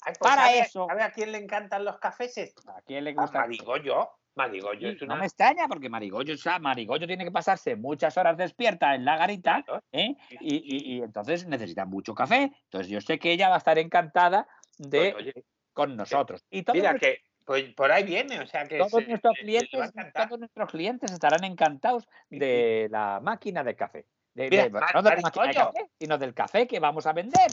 Ay, 0.04 0.14
pues, 0.18 0.32
Para 0.32 0.44
¿sabe- 0.46 0.60
eso- 0.60 0.86
¿Sabe 0.88 1.04
a 1.04 1.12
quién 1.12 1.32
le 1.34 1.40
encantan 1.40 1.84
los 1.84 1.98
cafés? 1.98 2.38
¿A 2.68 2.82
quién 2.84 3.04
le 3.04 3.14
gusta? 3.14 3.40
Marigollo. 3.40 4.10
Marigollo 4.38 4.90
es 4.90 5.02
No 5.02 5.08
una... 5.08 5.16
me 5.18 5.26
extraña 5.26 5.68
porque 5.68 5.90
Marigollo, 5.90 6.34
o 6.36 6.38
sea, 6.38 6.60
Marigollo 6.60 7.06
tiene 7.08 7.26
que 7.26 7.32
pasarse 7.32 7.76
muchas 7.76 8.16
horas 8.18 8.38
despierta 8.38 8.96
en 8.96 9.04
la 9.04 9.18
garita. 9.18 9.66
¿eh? 9.92 10.16
y, 10.40 10.56
y- 10.56 10.96
y 10.98 11.02
entonces 11.02 11.46
necesita 11.48 11.86
mucho 11.86 12.14
café. 12.16 12.52
Entonces 12.64 12.88
yo 12.90 13.02
sé 13.02 13.20
que 13.20 13.32
ella 13.32 13.50
va 13.50 13.56
a 13.56 13.58
estar 13.58 13.78
encantada 13.78 14.48
de 14.78 15.12
Pues, 15.12 15.16
oye, 15.16 15.46
con 15.74 15.96
nosotros. 15.98 16.46
Y 16.50 16.64
todos 16.64 16.76
Mira 16.78 16.92
nuestros- 16.92 17.14
que 17.16 17.22
pues, 17.44 17.64
por 17.76 17.92
ahí 17.92 18.04
viene, 18.04 18.40
o 18.40 18.46
sea 18.48 18.66
que... 18.68 18.78
todos 18.78 18.92
se- 18.92 19.08
nuestros 19.08 19.38
clientes, 19.40 19.92
todos 20.14 20.40
nuestros 20.40 20.70
clientes 20.70 21.12
estarán 21.12 21.44
encantados 21.44 22.08
de 22.30 22.88
la 22.92 23.20
máquina 23.22 23.64
de 23.64 23.76
café. 23.76 24.06
De, 24.34 24.50
Mira, 24.50 24.64
de- 24.66 24.70
Mar- 24.70 24.94
no 24.94 25.02
de 25.02 25.10
la 25.10 25.16
máquina 25.22 25.46
de 25.48 25.54
Marigollo. 25.54 25.74
café, 25.74 25.90
sino 26.00 26.18
del 26.18 26.34
café 26.34 26.68
que 26.68 26.80
vamos 26.80 27.08
a 27.08 27.14
vender. 27.14 27.50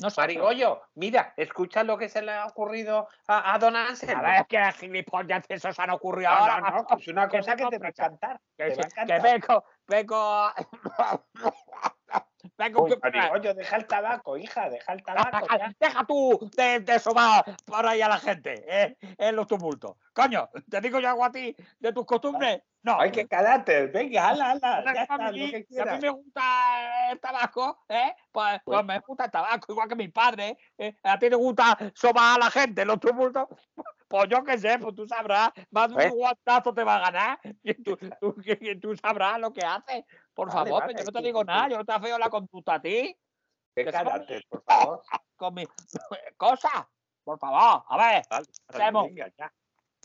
Nosotros. 0.00 0.16
Marigollo, 0.18 0.82
mira, 0.94 1.34
escucha 1.36 1.82
lo 1.82 1.98
que 1.98 2.08
se 2.08 2.22
le 2.22 2.32
ha 2.32 2.46
ocurrido 2.46 3.08
a, 3.26 3.54
a 3.54 3.58
Don 3.58 3.74
Anselmo. 3.74 4.22
A 4.24 4.30
ver, 4.30 4.46
qué 4.46 4.72
gilipollas 4.78 5.44
esos 5.48 5.78
han 5.80 5.90
ocurrido 5.90 6.30
No, 6.30 6.36
ahora. 6.36 6.60
no, 6.60 6.70
no, 6.70 6.86
que 6.86 6.94
es 6.94 7.08
una 7.08 7.28
que 7.28 7.38
cosa 7.38 7.56
que 7.56 7.66
te 7.66 7.78
va 7.78 7.86
a 7.86 7.90
encantar. 7.90 8.40
que, 8.56 8.70
te 8.70 8.76
va 8.76 8.82
a 8.82 8.88
que 8.88 9.00
encantar. 9.00 9.22
vengo, 9.22 9.64
vengo, 9.88 10.52
vengo, 12.58 12.82
Uy, 12.84 12.94
Marigollo, 13.02 13.54
deja 13.54 13.76
el 13.76 13.86
tabaco, 13.86 14.36
hija, 14.36 14.70
deja 14.70 14.92
el 14.92 15.02
tabaco. 15.02 15.46
ya. 15.58 15.72
Deja 15.80 16.04
tú 16.04 16.50
de, 16.56 16.80
de 16.80 16.98
sobar 16.98 17.44
por 17.64 17.86
ahí 17.86 18.00
a 18.02 18.08
la 18.08 18.18
gente 18.18 18.64
¿eh? 18.66 18.96
en 19.18 19.34
los 19.36 19.46
tumultos. 19.46 19.96
Coño, 20.12 20.48
te 20.70 20.80
digo 20.80 21.00
yo 21.00 21.08
algo 21.08 21.24
a 21.24 21.32
ti 21.32 21.54
de 21.80 21.92
tus 21.92 22.06
costumbres. 22.06 22.62
No. 22.84 22.98
Ay, 23.00 23.12
qué 23.12 23.28
carácter, 23.28 23.92
venga, 23.92 24.30
ala, 24.30 24.50
ala, 24.52 24.82
ya 24.84 24.92
que 24.92 24.98
a 24.98 25.02
está, 25.02 25.18
mí- 25.18 25.24
lo 25.24 25.32
que 25.32 25.40
si 25.48 25.54
a 25.54 25.58
mí 25.58 25.64
quieras. 25.66 26.00
me 26.00 26.08
gusta 26.10 27.10
el 27.12 27.20
tabaco, 27.20 27.84
¿eh? 27.88 28.14
Pues, 28.32 28.60
pues 28.64 28.76
Pues- 28.78 28.84
me 28.86 28.98
gusta 28.98 29.24
el 29.26 29.30
tabaco, 29.30 29.72
igual 29.72 29.88
que 29.88 29.94
mi 29.94 30.08
padre. 30.08 30.58
¿eh? 30.78 30.96
A 31.04 31.16
ti 31.18 31.30
te 31.30 31.36
gusta 31.36 31.78
sobar 31.94 32.36
a 32.36 32.44
la 32.44 32.50
gente 32.50 32.82
en 32.82 32.88
los 32.88 32.98
tumultos. 33.00 33.48
Pues 34.12 34.28
yo 34.28 34.44
qué 34.44 34.58
sé, 34.58 34.78
pues 34.78 34.94
tú 34.94 35.06
sabrás. 35.08 35.50
Más 35.70 35.88
de 35.88 35.94
Pues- 35.94 36.10
un 36.12 36.18
guantazo 36.18 36.74
te 36.74 36.84
va 36.84 36.96
a 36.96 37.10
ganar. 37.10 37.38
Y 37.62 37.74
tú, 37.82 37.96
tú- 38.20 38.34
que- 38.44 38.58
que 38.58 38.76
tú 38.76 38.94
sabrás 38.96 39.38
lo 39.38 39.52
que 39.54 39.64
haces. 39.64 40.04
Por 40.34 40.48
Vale, 40.48 40.58
favor, 40.70 40.82
vale, 40.82 40.94
que 40.94 41.00
yo 41.00 41.06
no 41.06 41.12
te 41.12 41.24
digo 41.24 41.44
nada. 41.44 41.68
Yo 41.68 41.78
no 41.78 41.84
te 41.86 41.98
feo 41.98 42.18
la 42.18 42.28
conducta 42.28 42.74
a 42.74 42.82
ti. 42.82 43.16
Qué 43.74 43.84
que 43.86 43.90
carácter, 43.90 44.44
por 44.50 44.62
favor. 44.64 45.02
Con 45.36 45.54
mi 45.54 45.66
cosa. 46.36 46.86
Por 47.24 47.38
favor, 47.38 47.84
a 47.88 47.96
ver. 47.96 48.22
Vale, 48.28 48.46
venga. 49.14 49.52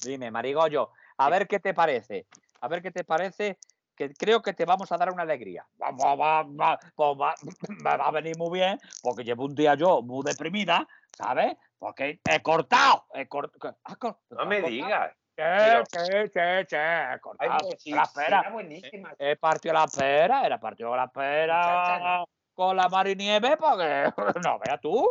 Dime, 0.03 0.29
Marigollo, 0.31 0.91
a 1.17 1.29
ver 1.29 1.47
qué 1.47 1.59
te 1.59 1.73
parece. 1.73 2.27
A 2.61 2.67
ver 2.67 2.81
qué 2.81 2.91
te 2.91 3.03
parece, 3.03 3.59
que 3.95 4.15
creo 4.15 4.41
que 4.41 4.53
te 4.53 4.65
vamos 4.65 4.91
a 4.91 4.97
dar 4.97 5.11
una 5.11 5.23
alegría. 5.23 5.67
Va, 5.81 5.91
va, 5.91 6.15
va, 6.15 6.43
va, 6.43 6.79
pues 6.95 7.17
va- 7.19 7.37
me 7.69 7.97
va 7.97 8.07
a 8.07 8.11
venir 8.11 8.35
muy 8.37 8.59
bien, 8.59 8.79
porque 9.01 9.23
llevo 9.23 9.45
un 9.45 9.55
día 9.55 9.75
yo 9.75 10.01
muy 10.01 10.23
deprimida, 10.23 10.87
¿sabes? 11.13 11.57
Porque 11.79 12.21
he 12.23 12.41
cortado. 12.41 13.05
He 13.13 13.27
cort- 13.27 13.75
¿Has 13.83 13.97
cor- 13.97 14.19
No 14.29 14.45
me 14.45 14.61
cortado? 14.61 14.71
digas. 14.71 15.11
Sí, 15.37 15.43
pero- 15.43 15.85
sí, 15.91 15.99
sí, 16.33 16.39
sí, 16.67 16.75
he 16.75 16.79
Ay, 16.79 17.19
cortado 17.21 17.67
pues 17.67 17.81
sí, 17.83 17.91
la 17.91 18.05
sí, 18.05 18.13
pera. 18.15 18.39
era 18.39 18.49
buenísima. 18.49 19.15
He 19.19 19.35
partido 19.35 19.73
la 19.73 19.87
pera, 19.87 20.45
era 20.45 20.59
partido 20.59 20.95
la 20.95 21.07
pera 21.11 21.57
Muchacha, 21.57 22.23
con 22.55 22.75
la 22.75 22.89
marinieve, 22.89 23.55
porque 23.57 24.11
no 24.43 24.57
veas 24.59 24.81
tú 24.81 25.07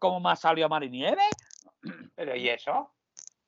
cómo 0.00 0.18
me 0.20 0.30
ha 0.30 0.36
salido 0.36 0.68
marinieve. 0.68 1.22
Pero 2.16 2.34
¿y 2.34 2.48
eso? 2.48 2.92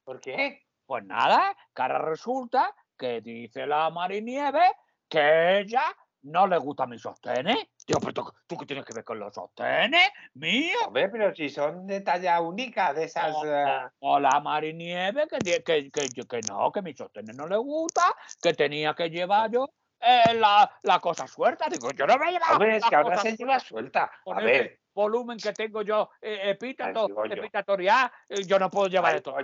¿Por 0.05 0.21
qué? 0.21 0.63
Pues 0.87 1.05
nada, 1.05 1.57
ahora 1.75 1.99
resulta 1.99 2.75
que 3.01 3.23
dice 3.23 3.67
la 3.67 3.89
Marinieve 3.89 4.73
que 5.09 5.61
ella 5.61 5.85
no 6.23 6.47
le 6.47 6.59
gusta 6.59 6.87
mis 6.87 7.01
sostenes. 7.01 7.57
Tío, 7.87 7.97
pero 7.99 8.13
tú, 8.13 8.31
¿tú 8.47 8.57
qué 8.59 8.67
tienes 8.67 8.85
que 8.85 8.93
ver 8.93 9.05
con 9.05 9.19
los 9.19 9.35
sostenes 9.35 10.11
míos? 10.35 10.79
Hombre, 10.87 11.09
pero 11.09 11.35
si 11.35 11.49
son 11.49 11.87
de 11.87 12.03
talla 12.03 12.43
única, 12.43 12.93
de 12.93 13.05
esas... 13.05 13.35
O, 13.35 13.47
eh, 13.47 13.89
o- 14.01 14.21
la 14.21 14.39
Marinieve 14.41 15.27
que, 15.27 15.39
que, 15.65 15.91
que, 15.91 16.09
que 16.11 16.41
no, 16.47 16.71
que 16.71 16.83
mis 16.83 16.97
sostenes 16.99 17.35
no 17.35 17.47
le 17.47 17.57
gusta, 17.57 18.15
que 18.43 18.53
tenía 18.53 18.93
que 18.95 19.09
llevar 19.09 19.51
yo 19.51 19.67
eh, 19.99 20.35
la, 20.35 20.71
la 20.83 21.01
cosa 21.01 21.27
suelta. 21.27 21.67
Digo, 21.71 21.91
yo 21.93 22.07
no 22.07 22.19
me 22.19 22.29
he 22.29 22.33
llevado 22.33 22.53
Hombre, 22.53 22.77
es 22.77 22.85
que 22.85 22.95
ahora 22.97 23.17
se 23.17 23.37
lleva 23.37 23.59
suelta. 23.59 24.11
A 24.27 24.41
ver, 24.41 24.81
volumen 24.93 25.39
que 25.39 25.53
tengo 25.55 25.81
yo 25.83 26.11
eh, 26.21 26.51
epíteto, 26.51 27.07
digo 27.07 27.25
yo. 27.25 27.33
epitatorial, 27.35 28.11
eh, 28.29 28.43
yo 28.45 28.59
no 28.59 28.71
puedo 28.71 28.89
llevar 28.89 29.17
esto. 29.17 29.35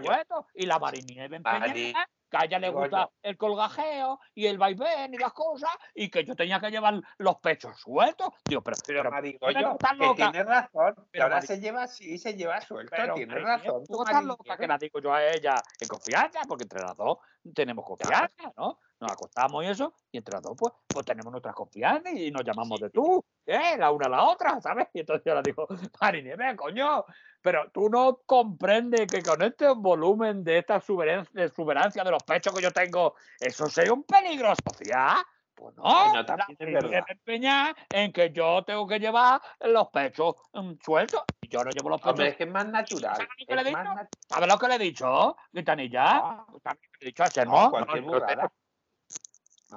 Y 0.54 0.66
la 0.66 0.78
Marinieve 0.78 1.36
empeñada, 1.36 2.08
que 2.30 2.36
a 2.36 2.44
ella 2.44 2.58
le 2.58 2.70
gusta 2.70 3.02
yo. 3.02 3.12
el 3.22 3.36
colgajeo 3.36 4.20
y 4.34 4.46
el 4.46 4.58
vaivén 4.58 5.14
y 5.14 5.18
las 5.18 5.32
cosas, 5.32 5.70
y 5.94 6.10
que 6.10 6.24
yo 6.24 6.34
tenía 6.34 6.60
que 6.60 6.70
llevar 6.70 7.00
los 7.18 7.36
pechos 7.36 7.78
sueltos. 7.78 8.28
Digo, 8.44 8.62
pero, 8.62 8.76
pero 8.86 9.02
pero, 9.10 9.60
no 9.60 9.72
estás 9.72 9.92
que 9.98 10.14
tiene 10.14 10.44
razón. 10.44 10.94
Que 10.94 11.02
Pero 11.12 11.24
ahora 11.24 11.42
se 11.42 11.60
lleva 11.60 11.82
así, 11.84 12.18
se 12.18 12.34
lleva 12.34 12.60
suelto. 12.60 12.94
pero, 12.96 13.14
tiene 13.14 13.38
razón. 13.38 13.84
tú 13.86 14.02
estás 14.02 14.24
loca 14.24 14.56
que 14.56 14.66
la 14.66 14.78
digo 14.78 15.00
yo 15.00 15.12
a 15.12 15.24
ella 15.24 15.54
en 15.80 15.88
confianza, 15.88 16.40
porque 16.48 16.64
entre 16.64 16.80
las 16.80 16.96
dos 16.96 17.18
tenemos 17.54 17.84
confianza, 17.84 18.52
¿no? 18.56 18.78
Nos 18.98 19.12
acostamos 19.12 19.62
y 19.62 19.68
eso, 19.68 19.92
y 20.10 20.18
entre 20.18 20.34
las 20.34 20.42
dos, 20.42 20.54
pues, 20.58 20.72
pues 20.86 21.04
tenemos 21.04 21.30
nuestra 21.30 21.52
confianza 21.52 22.10
y 22.10 22.30
nos 22.30 22.44
llamamos 22.44 22.80
de 22.80 22.88
tú, 22.90 23.22
¿eh? 23.44 23.76
La 23.78 23.90
una 23.90 24.06
a 24.06 24.08
la 24.08 24.22
otra, 24.24 24.58
¿sabes? 24.60 24.88
Y 24.94 25.00
entonces 25.00 25.24
yo 25.26 25.34
le 25.34 25.42
digo, 25.42 25.66
Marinieve, 26.00 26.56
coño, 26.56 27.04
pero 27.42 27.70
tú 27.70 27.90
no 27.90 28.20
comprendes 28.24 29.06
que 29.06 29.22
con 29.22 29.42
este 29.42 29.68
volumen 29.68 30.42
de 30.42 30.58
esta 30.58 30.76
exuberancia, 30.76 32.04
de 32.04 32.10
los 32.10 32.22
pechos 32.22 32.54
que 32.54 32.62
yo 32.62 32.72
tengo, 32.72 33.14
eso 33.38 33.68
sería 33.68 33.92
un 33.92 34.04
peligro 34.04 34.52
social. 34.66 35.18
Pues 35.54 35.74
no, 35.76 35.82
Bueno, 35.84 36.14
la 36.14 36.26
también 36.26 36.50
es 36.50 36.58
Marinieve 36.58 36.88
verdad. 36.90 37.10
empeña 37.10 37.76
en 37.90 38.12
que 38.12 38.30
yo 38.30 38.62
tengo 38.64 38.86
que 38.86 38.98
llevar 38.98 39.40
los 39.60 39.88
pechos 39.88 40.36
mm, 40.52 40.72
sueltos. 40.84 41.22
Y 41.40 41.48
yo 41.48 41.64
no 41.64 41.70
llevo 41.70 41.88
los 41.88 42.00
pechos 42.00 42.10
Hombre, 42.10 42.28
es 42.28 42.36
que 42.36 42.44
es 42.44 42.50
más 42.50 42.68
natural. 42.68 43.16
¿Sabes 43.16 43.28
lo 43.38 43.46
que 43.46 43.54
le 43.54 43.60
he 43.60 43.64
dicho? 43.64 43.94
¿Sabes 44.28 44.48
lo 44.48 44.58
que 44.58 44.68
le 44.68 44.74
he 44.74 44.78
dicho, 44.78 45.36
Gitanilla? 45.54 46.04
Ah. 46.04 46.46
¿Sabes 46.62 46.80
lo 46.82 46.92
que 46.92 46.98
le 47.00 47.06
he 47.06 47.06
dicho 47.06 47.24
no, 47.46 47.70
cualquier 47.70 48.02
No, 48.02 48.10
no, 48.10 48.18
burrada. 48.18 48.52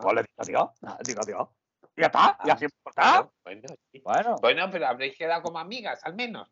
Pues 0.01 0.15
le 0.15 0.25
adiós, 0.37 0.69
digo 1.05 1.21
adiós. 1.21 1.47
Y 1.95 2.01
ya 2.01 2.07
está, 2.07 2.19
Ah, 2.29 2.37
así 2.53 2.65
está. 2.65 2.91
Claro, 2.93 3.33
Bueno, 3.43 3.61
sí. 3.91 3.99
Bueno, 4.03 4.35
Bueno, 4.41 4.69
pero 4.71 4.87
habréis 4.87 5.17
quedado 5.17 5.41
como 5.43 5.59
amigas, 5.59 5.99
al 6.03 6.15
menos. 6.15 6.49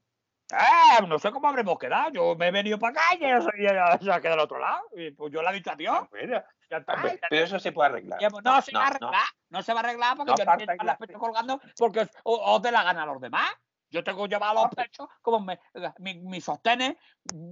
eh, 0.51 1.05
no 1.07 1.19
sé 1.19 1.31
cómo 1.31 1.47
habremos 1.47 1.77
quedado. 1.77 2.09
Yo 2.11 2.35
me 2.35 2.47
he 2.47 2.51
venido 2.51 2.79
para 2.79 2.91
acá 2.91 3.01
y 3.19 3.25
ella 3.25 3.41
se- 3.41 4.05
se 4.05 4.11
ha 4.11 4.21
quedado 4.21 4.35
al 4.39 4.45
otro 4.45 4.59
lado. 4.59 4.81
Y 4.95 5.11
pues 5.11 5.31
yo 5.33 5.41
le 5.41 5.49
he 5.49 5.53
dicho 5.53 5.71
adiós. 5.71 6.09
Bueno, 6.09 6.41
Ya 6.69 6.77
está. 6.77 6.93
hombre, 6.95 7.19
ya 7.21 7.27
pero 7.29 7.43
eso 7.45 7.59
se 7.59 7.71
puede 7.71 7.89
arreglar. 7.89 8.19
Ya, 8.19 8.29
pues, 8.29 8.43
no, 8.43 8.61
se 8.61 8.71
va 8.73 8.83
a 8.83 8.87
arreglar, 8.87 9.13
no. 9.49 9.61
se 9.61 9.73
va 9.73 9.79
a 9.79 9.83
arreglar 9.83 10.17
porque 10.17 10.31
No 10.31 10.37
yo 10.37 10.45
no 10.45 10.51
quiero 10.51 10.57
partáis 10.57 10.67
llevar 10.79 10.85
la 10.85 10.91
los 10.93 10.99
pechos 11.07 11.19
colgando 11.19 11.61
porque 11.77 12.09
os, 12.23 12.61
dé 12.61 12.71
la 12.71 12.83
gana 12.83 13.03
a 13.03 13.05
los 13.05 13.21
demás. 13.21 13.49
Yo 13.89 14.03
tengo 14.03 14.23
que 14.23 14.29
llevar 14.29 14.53
los 14.53 14.65
Ah, 14.65 14.69
pues. 14.75 14.87
pechos 14.87 15.07
como 15.21 15.39
me- 15.39 15.59
mi- 15.99 16.19
mis 16.19 16.43
sostenes 16.43 16.95
mm, 17.33 17.49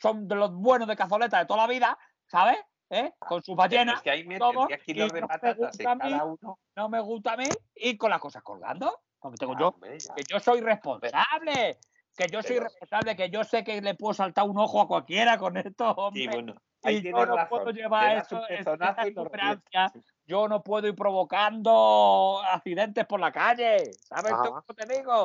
son 0.00 0.26
de 0.26 0.34
los 0.34 0.52
buenos 0.52 0.88
de 0.88 0.96
cazoleta 0.96 1.38
de 1.38 1.46
toda 1.46 1.60
la 1.62 1.66
vida, 1.68 1.96
¿sabes? 2.26 2.58
¿Eh? 2.90 3.12
Con 3.18 3.42
sus 3.42 3.54
ballenas, 3.54 3.96
Es 3.96 4.02
que 4.02 4.10
ahí 4.10 4.24
metes 4.24 4.38
todo, 4.40 4.66
10 4.66 4.82
kilos 4.82 5.12
de 5.12 5.20
no 5.20 5.26
me 5.26 5.34
patatas 5.34 5.58
gusta 5.76 5.90
a 5.90 5.92
en 5.92 5.98
mí. 5.98 6.10
cada 6.10 6.24
uno. 6.24 6.58
no 6.76 6.88
me 6.88 7.00
gusta 7.00 7.32
a 7.32 7.36
mí 7.36 7.48
ir 7.76 7.98
con 7.98 8.10
las 8.10 8.20
cosas 8.20 8.42
colgando. 8.42 9.00
Porque 9.20 9.36
tengo 9.36 9.54
Ah, 9.54 9.60
yo, 9.60 9.68
hombre, 9.68 9.98
que 9.98 10.24
yo 10.28 10.40
soy 10.40 10.60
responsable, 10.60 11.76
que 12.16 12.28
yo 12.30 12.42
soy 12.42 12.58
responsable, 12.60 13.16
que 13.16 13.30
yo 13.30 13.44
sé 13.44 13.64
que 13.64 13.80
le 13.82 13.94
puedo 13.94 14.14
saltar 14.14 14.48
un 14.48 14.58
ojo 14.58 14.80
a 14.80 14.86
cualquiera 14.88 15.36
con 15.38 15.56
esto, 15.56 15.90
hombre. 15.90 16.22
Sí, 16.22 16.28
bueno, 16.28 16.54
ahí 16.84 16.96
Y 16.98 17.02
yo 17.02 17.10
no 17.26 17.36
razón. 17.36 17.48
puedo 17.48 17.70
Le 17.72 17.82
llevar 17.82 18.16
eso, 18.18 18.48
esa. 18.48 18.76
Yo 20.26 20.46
no 20.46 20.62
puedo 20.62 20.86
ir 20.86 20.94
provocando 20.94 22.40
accidentes 22.44 23.06
por 23.06 23.18
la 23.18 23.32
calle. 23.32 23.92
¿Sabes 24.08 24.32
tú 24.32 24.34
Ajá. 24.34 24.62
cómo 24.66 24.74
te 24.76 24.86
digo? 24.86 25.24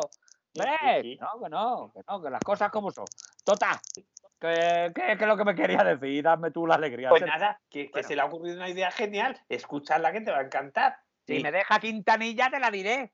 Hombre, 0.55 1.01
sí. 1.01 1.17
no, 1.19 1.39
que 1.43 1.49
no, 1.49 1.91
que 1.93 2.01
no, 2.07 2.21
que 2.21 2.29
las 2.29 2.39
cosas 2.41 2.71
como 2.71 2.89
son. 2.91 3.05
Total, 3.43 3.77
que, 4.43 4.91
que, 4.93 5.17
que 5.17 5.23
es 5.23 5.27
lo 5.27 5.37
que 5.37 5.45
me 5.45 5.55
quería 5.55 5.83
decir, 5.83 6.21
dame 6.21 6.51
tú 6.51 6.67
la 6.67 6.75
alegría. 6.75 7.09
Pues 7.09 7.25
nada, 7.25 7.61
que, 7.69 7.85
que 7.85 7.91
Bueno. 7.93 8.07
se 8.07 8.15
le 8.15 8.21
ha 8.21 8.25
ocurrido 8.25 8.57
una 8.57 8.69
idea 8.69 8.91
genial. 8.91 9.39
Escúchala 9.47 10.11
que 10.11 10.21
te 10.21 10.31
va 10.31 10.39
a 10.39 10.43
encantar. 10.43 10.97
si 11.25 11.39
me 11.41 11.51
deja 11.51 11.79
Quintanilla, 11.79 12.49
te 12.49 12.59
la 12.59 12.69
diré. 12.69 13.13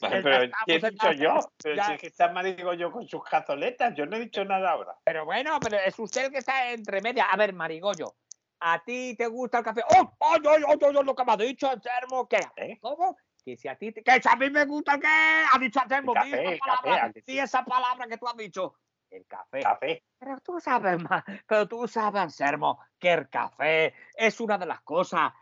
Bueno, 0.00 0.16
pero 0.24 0.52
¿qué 0.66 0.74
he 0.74 0.90
dicho 0.90 1.12
yo? 1.12 1.38
Pero 1.62 1.84
si 1.84 1.92
es 1.92 2.00
que 2.00 2.06
está 2.08 2.32
marido 2.32 2.74
yo 2.74 2.90
con 2.90 3.06
sus 3.06 3.22
cazoletas, 3.22 3.94
yo 3.94 4.06
no 4.06 4.16
he 4.16 4.20
dicho 4.20 4.44
nada 4.44 4.72
ahora. 4.72 4.96
Pero 5.04 5.24
bueno, 5.24 5.60
pero 5.60 5.78
es 5.78 5.96
usted 5.96 6.24
el 6.24 6.32
que 6.32 6.38
está 6.38 6.72
entre 6.72 7.00
medias. 7.00 7.28
A 7.30 7.36
ver, 7.36 7.52
Marigollo, 7.52 8.16
¿a 8.58 8.82
ti 8.82 9.14
te 9.16 9.28
gusta 9.28 9.58
el 9.58 9.64
café? 9.64 9.82
¡Oh! 9.96 10.12
¡Ay, 10.18 10.40
ay, 10.44 10.62
ay, 10.66 10.78
ay, 10.82 10.92
lo 10.92 11.14
que 11.14 11.24
me 11.24 11.32
ha 11.32 11.36
dicho 11.36 11.70
Anselmo! 11.70 12.28
¿Qué? 12.28 12.40
¿Eh? 12.56 12.78
¿Cómo? 12.80 13.16
Que 13.44 13.56
si 13.56 13.68
a 13.68 13.76
ti 13.76 13.92
te... 13.92 14.02
Que 14.02 14.20
si 14.20 14.28
a 14.28 14.34
mí 14.34 14.50
me 14.50 14.64
gusta 14.64 14.94
el 14.94 15.00
qué? 15.00 15.06
Ha 15.06 15.58
dicho 15.60 15.78
Anselmo, 15.78 16.14
café, 16.14 16.30
café, 16.30 16.58
palabra, 16.58 17.04
¿a 17.04 17.12
que 17.12 17.22
sí? 17.22 17.38
esa 17.38 17.64
palabra 17.64 18.08
que 18.08 18.18
tú 18.18 18.26
has 18.26 18.36
dicho. 18.36 18.74
El 19.14 19.26
café. 19.26 19.60
Café. 19.60 20.02
Pero 20.18 20.40
tú 20.40 20.58
sabes 20.60 21.00
más, 21.00 21.22
pero 21.46 21.68
tú 21.68 21.86
sabes, 21.86 22.20
Anselmo, 22.22 22.80
que 22.98 23.12
el 23.12 23.28
café 23.28 23.94
es 24.16 24.40
una 24.40 24.58
de 24.58 24.66
las 24.66 24.80
cosas 24.80 25.32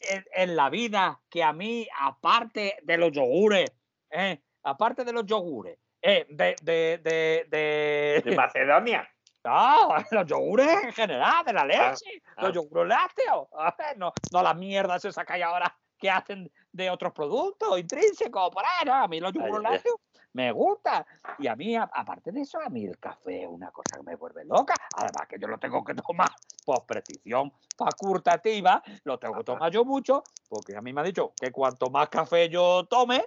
en, 0.00 0.24
en 0.32 0.56
la 0.56 0.68
vida 0.68 1.20
que 1.30 1.44
a 1.44 1.52
mí, 1.52 1.86
aparte 2.00 2.78
de 2.82 2.96
los 2.98 3.12
yogures, 3.12 3.70
¿eh? 4.10 4.42
aparte 4.64 5.04
de 5.04 5.12
los 5.12 5.24
yogures, 5.26 5.78
eh, 6.02 6.26
de, 6.28 6.56
de, 6.62 6.98
de, 7.04 7.46
de- 7.48 8.22
De 8.24 8.36
Macedonia. 8.36 9.08
no, 9.44 9.94
los 10.10 10.26
yogures 10.26 10.82
en 10.82 10.92
general, 10.92 11.44
de 11.44 11.52
la 11.52 11.64
leche, 11.64 12.22
ah. 12.36 12.42
los 12.42 12.52
yogures 12.52 12.88
lácteos, 12.88 13.46
no, 13.96 14.12
no 14.32 14.42
las 14.42 14.56
mierdas 14.56 15.04
esas 15.04 15.24
que 15.24 15.34
hay 15.34 15.42
ahora 15.42 15.72
que 15.98 16.10
hacen 16.10 16.50
de 16.72 16.90
otros 16.90 17.12
productos 17.12 17.78
intrínsecos, 17.78 18.50
por 18.50 18.64
ahí, 18.64 18.86
¿no? 18.86 18.94
A 18.94 19.08
mí 19.08 19.20
los 19.20 19.32
yogures 19.32 19.62
lácteos 19.62 19.96
me 20.32 20.52
gustan. 20.52 21.04
Y 21.38 21.46
a 21.46 21.56
mí, 21.56 21.76
aparte 21.76 22.32
de 22.32 22.42
eso, 22.42 22.60
a 22.60 22.68
mí 22.68 22.86
el 22.86 22.98
café 22.98 23.42
es 23.42 23.48
una 23.48 23.70
cosa 23.70 23.96
que 23.96 24.02
me 24.02 24.16
vuelve 24.16 24.44
loca. 24.44 24.74
Además 24.96 25.26
que 25.28 25.38
yo 25.38 25.48
lo 25.48 25.58
tengo 25.58 25.84
que 25.84 25.94
tomar 25.94 26.30
por 26.64 26.86
prescripción 26.86 27.52
facultativa, 27.76 28.82
lo 29.04 29.18
tengo 29.18 29.38
que 29.38 29.44
tomar 29.44 29.72
yo 29.72 29.84
mucho, 29.84 30.22
porque 30.48 30.76
a 30.76 30.80
mí 30.80 30.92
me 30.92 31.00
ha 31.00 31.04
dicho 31.04 31.32
que 31.40 31.50
cuanto 31.50 31.90
más 31.90 32.08
café 32.08 32.48
yo 32.48 32.84
tome, 32.84 33.24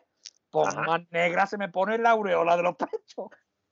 pues 0.49 0.67
Ajá. 0.67 0.81
más 0.81 1.01
negra 1.11 1.45
se 1.47 1.57
me 1.57 1.69
pone 1.69 1.97
la 1.97 2.11
aureola 2.11 2.55
de 2.55 2.63
los 2.63 2.75
pechos. 2.77 3.27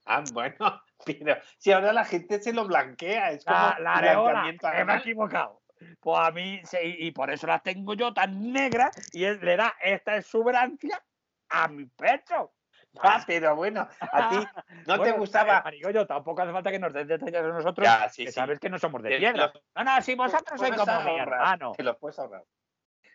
Ah, 0.06 0.24
bueno, 0.34 0.82
pero 1.06 1.38
si 1.58 1.72
ahora 1.72 1.94
la 1.94 2.06
gente 2.06 2.42
se 2.42 2.54
lo 2.54 2.66
blanquea, 2.66 3.32
es 3.32 3.46
como 3.46 3.58
La, 3.58 3.78
la 3.80 3.94
areola, 3.96 4.50
eh, 4.50 4.86
me 4.86 4.94
he 4.94 4.98
equivocado. 4.98 5.61
Pues 6.00 6.20
a 6.20 6.32
mí, 6.32 6.62
y 6.84 7.08
y 7.08 7.12
por 7.12 7.32
eso 7.32 7.48
las 7.48 7.64
tengo 7.64 7.94
yo 7.94 8.14
tan 8.14 8.52
negras 8.52 8.92
y 9.14 9.24
es- 9.26 9.42
le 9.42 9.56
da 9.58 9.76
esta 9.82 10.18
exuberancia 10.18 11.04
a 11.50 11.68
mi 11.68 11.86
pecho. 11.86 12.54
Ah, 13.02 13.24
pero 13.26 13.56
bueno, 13.56 13.88
a 14.00 14.30
ti 14.30 14.36
no 14.88 14.96
te 14.96 14.98
Bueno, 14.98 15.18
gustaba. 15.18 15.62
Marigollo, 15.64 16.06
tampoco 16.06 16.42
hace 16.42 16.52
falta 16.52 16.72
que 16.72 16.80
nos 16.80 16.94
des 16.94 17.08
detalles 17.08 17.42
a 17.42 17.48
nosotros, 17.48 17.88
Ya, 17.88 18.10
sí, 18.10 18.26
que 18.26 18.32
sí. 18.32 18.40
sabes 18.40 18.60
que 18.60 18.70
no 18.70 18.80
somos 18.80 19.02
de 19.02 19.10
Te 19.10 19.18
piedra. 19.20 19.52
los 19.54 19.64
No, 19.76 19.84
no, 19.84 20.02
si 20.02 20.16
vosotros 20.16 20.60
sois 20.60 20.76
como 20.76 21.02
mi 21.02 21.18
ahorrar, 21.18 21.20
hermano. 21.20 21.72
Te 21.74 21.84
lo 21.84 21.98
puedes 21.98 22.20
ahorrar. 22.20 22.44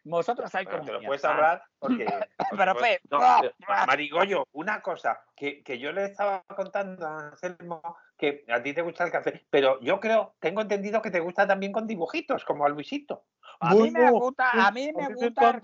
Vosotros 0.04 0.50
sois 0.50 0.68
como 0.68 0.84
te 0.84 0.92
lo 0.92 1.00
mi 1.00 1.06
puedes 1.06 1.24
hermano. 1.24 1.42
ahorrar 1.42 1.62
porque. 1.78 2.06
Pero, 2.56 2.74
Fe, 2.76 3.00
no, 3.10 3.18
¡ah! 3.20 3.84
Marigollo, 3.86 4.46
una 4.52 4.80
cosa 4.80 5.24
que, 5.36 5.62
que 5.62 5.78
yo 5.78 5.92
le 5.92 6.04
estaba 6.06 6.42
contando 6.54 7.06
a 7.06 7.28
Anselmo 7.28 7.82
que 8.16 8.44
a 8.48 8.62
ti 8.62 8.72
te 8.72 8.82
gusta 8.82 9.04
el 9.04 9.10
café, 9.10 9.46
pero 9.50 9.80
yo 9.80 10.00
creo, 10.00 10.34
tengo 10.40 10.60
entendido 10.60 11.02
que 11.02 11.10
te 11.10 11.20
gusta 11.20 11.46
también 11.46 11.72
con 11.72 11.86
dibujitos, 11.86 12.44
como 12.44 12.64
a 12.64 12.68
Luisito. 12.68 13.24
A 13.60 13.74
mí 13.74 13.90
me 13.90 14.10
gusta, 14.10 14.50
a 14.50 14.70
mí 14.70 14.90
me 14.94 15.14
gusta. 15.14 15.60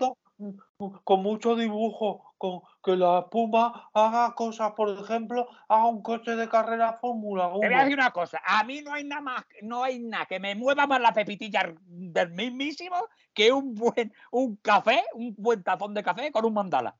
con 1.03 1.21
mucho 1.21 1.55
dibujo, 1.55 2.33
con 2.37 2.61
que 2.83 2.95
la 2.97 3.19
espuma 3.19 3.89
haga 3.93 4.33
cosas, 4.35 4.73
por 4.73 4.89
ejemplo, 4.89 5.47
haga 5.67 5.85
un 5.87 6.01
coche 6.01 6.35
de 6.35 6.49
carrera 6.49 6.93
Fórmula 6.93 7.47
1. 7.47 7.59
Te 7.59 7.67
voy 7.67 7.75
a 7.75 7.79
decir 7.79 7.97
una 7.97 8.11
cosa, 8.11 8.41
a 8.45 8.63
mí 8.63 8.81
no 8.81 8.93
hay 8.93 9.03
nada 9.03 9.21
más, 9.21 9.45
no 9.61 9.83
hay 9.83 9.99
nada 9.99 10.25
que 10.25 10.39
me 10.39 10.55
mueva 10.55 10.87
más 10.87 10.99
la 10.99 11.13
pepitilla 11.13 11.73
del 11.85 12.31
mismísimo 12.31 13.07
que 13.33 13.51
un 13.51 13.73
buen, 13.73 14.13
un 14.31 14.55
café, 14.57 15.03
un 15.13 15.33
buen 15.37 15.63
tazón 15.63 15.93
de 15.93 16.03
café 16.03 16.31
con 16.31 16.45
un 16.45 16.53
mandala. 16.53 16.95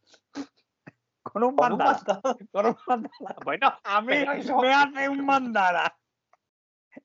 Con 1.34 1.44
un 1.44 1.56
mandala. 1.56 2.00
Con 2.52 2.66
un 2.68 2.78
mandala. 2.88 3.36
Bueno, 3.44 3.74
A 3.84 4.02
mí 4.02 4.14
eso- 4.16 4.58
me 4.60 4.74
hace 4.74 5.10
un 5.10 5.26
mandala 5.26 5.98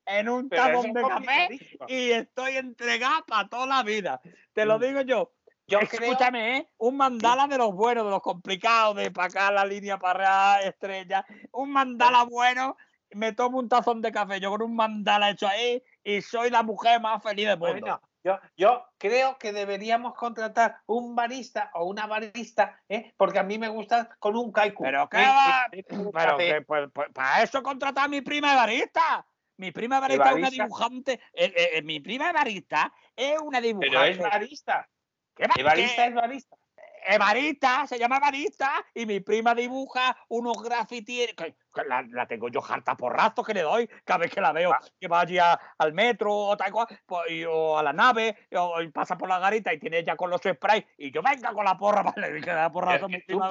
en 0.05 0.29
un 0.29 0.45
es 0.51 0.93
de 0.93 1.01
café 1.01 1.59
y 1.87 2.11
estoy 2.11 2.57
entregada 2.57 3.23
para 3.27 3.49
toda 3.49 3.65
la 3.65 3.83
vida. 3.83 4.21
Te 4.53 4.65
lo 4.65 4.77
Mm. 4.77 4.81
digo 4.81 5.01
yo. 5.01 5.31
Yo 5.67 5.79
creo, 5.81 6.11
Escúchame, 6.11 6.57
¿eh? 6.57 6.69
Un 6.77 6.97
mandala 6.97 7.45
de 7.47 7.57
los 7.59 7.73
buenos, 7.73 8.03
de 8.05 8.09
los 8.09 8.21
complicados, 8.23 8.95
de 8.95 9.11
para 9.11 9.27
acá 9.27 9.51
la 9.51 9.65
línea 9.65 9.99
para 9.99 10.55
allá, 10.55 10.67
estrella. 10.67 11.25
Un 11.51 11.71
mandala 11.71 12.23
bueno, 12.23 12.75
me 13.11 13.33
tomo 13.33 13.59
un 13.59 13.69
tazón 13.69 14.01
de 14.01 14.11
café, 14.11 14.39
yo 14.39 14.49
con 14.49 14.63
un 14.63 14.75
mandala 14.75 15.29
hecho 15.29 15.47
ahí 15.47 15.83
y 16.03 16.21
soy 16.21 16.49
la 16.49 16.63
mujer 16.63 16.99
más 17.01 17.21
feliz 17.21 17.45
del 17.47 17.59
mundo. 17.59 17.81
bueno, 17.81 18.01
yo, 18.23 18.39
yo 18.57 18.85
creo 18.97 19.37
que 19.37 19.53
deberíamos 19.53 20.13
contratar 20.15 20.81
un 20.85 21.15
barista 21.15 21.71
o 21.73 21.85
una 21.85 22.05
barista, 22.07 22.81
¿eh? 22.89 23.13
porque 23.17 23.39
a 23.39 23.43
mí 23.43 23.57
me 23.57 23.69
gusta 23.69 24.09
con 24.19 24.35
un 24.35 24.51
kaiku. 24.51 24.83
Pero 24.83 25.07
qué 25.09 25.21
¿eh? 25.21 25.27
va, 25.27 25.67
pero 26.11 26.37
que, 26.37 26.61
pues, 26.61 26.89
pues, 26.93 27.09
para 27.13 27.43
eso 27.43 27.63
contratar 27.63 28.05
a 28.05 28.07
mi 28.09 28.21
prima 28.21 28.53
Evarista. 28.53 29.25
Mi 29.57 29.71
prima 29.71 29.97
Evarista 29.97 30.29
es 30.29 30.35
una 30.35 30.49
dibujante. 30.49 31.13
eh, 31.33 31.53
eh, 31.55 31.69
eh, 31.73 31.81
mi 31.81 31.99
prima 31.99 32.29
Evarista 32.29 32.93
es 33.15 33.39
una 33.39 33.59
dibujante. 33.59 33.97
Pero 33.97 34.03
es 34.05 34.17
barista. 34.17 34.89
¿Qué 35.35 35.47
qué? 35.55 35.61
es 35.61 36.13
barista. 36.13 36.57
Evarista, 37.15 37.87
se 37.87 37.97
llama 37.97 38.17
Evarista, 38.17 38.71
y 38.93 39.05
mi 39.05 39.19
prima 39.19 39.55
dibuja 39.55 40.15
unos 40.29 40.61
grafitis. 40.61 41.33
que- 41.35 41.55
que 41.73 41.83
La, 41.87 42.01
la 42.01 42.25
tengo 42.27 42.49
yo 42.49 42.61
harta 42.67 42.95
porrazos 42.97 43.45
que 43.45 43.53
le 43.53 43.61
doy 43.61 43.87
cada 44.03 44.17
vez 44.19 44.31
que 44.31 44.41
la 44.41 44.51
veo. 44.51 44.71
Ah. 44.73 44.79
Que 44.99 45.07
va 45.07 45.21
allí 45.21 45.37
a- 45.37 45.57
al 45.77 45.93
metro 45.93 46.33
o 46.35 46.57
tal 46.57 46.71
cual, 46.71 46.87
pues, 47.05 47.29
y- 47.31 47.45
o 47.45 47.77
a 47.77 47.83
la 47.83 47.93
nave, 47.93 48.35
o, 48.55 48.81
y 48.81 48.89
pasa 48.89 49.17
por 49.17 49.29
la 49.29 49.37
garita 49.39 49.71
y 49.73 49.79
tiene 49.79 49.99
ella 49.99 50.15
con 50.15 50.29
los 50.29 50.41
sprays, 50.41 50.83
y 50.97 51.11
yo 51.11 51.21
venga 51.21 51.53
con 51.53 51.63
la 51.65 51.77
porra, 51.77 52.01
vale, 52.15 52.31
le 52.31 52.41
da 52.41 52.71
porrazo 52.71 53.05
a 53.05 53.07
mi 53.07 53.19
prima 53.19 53.47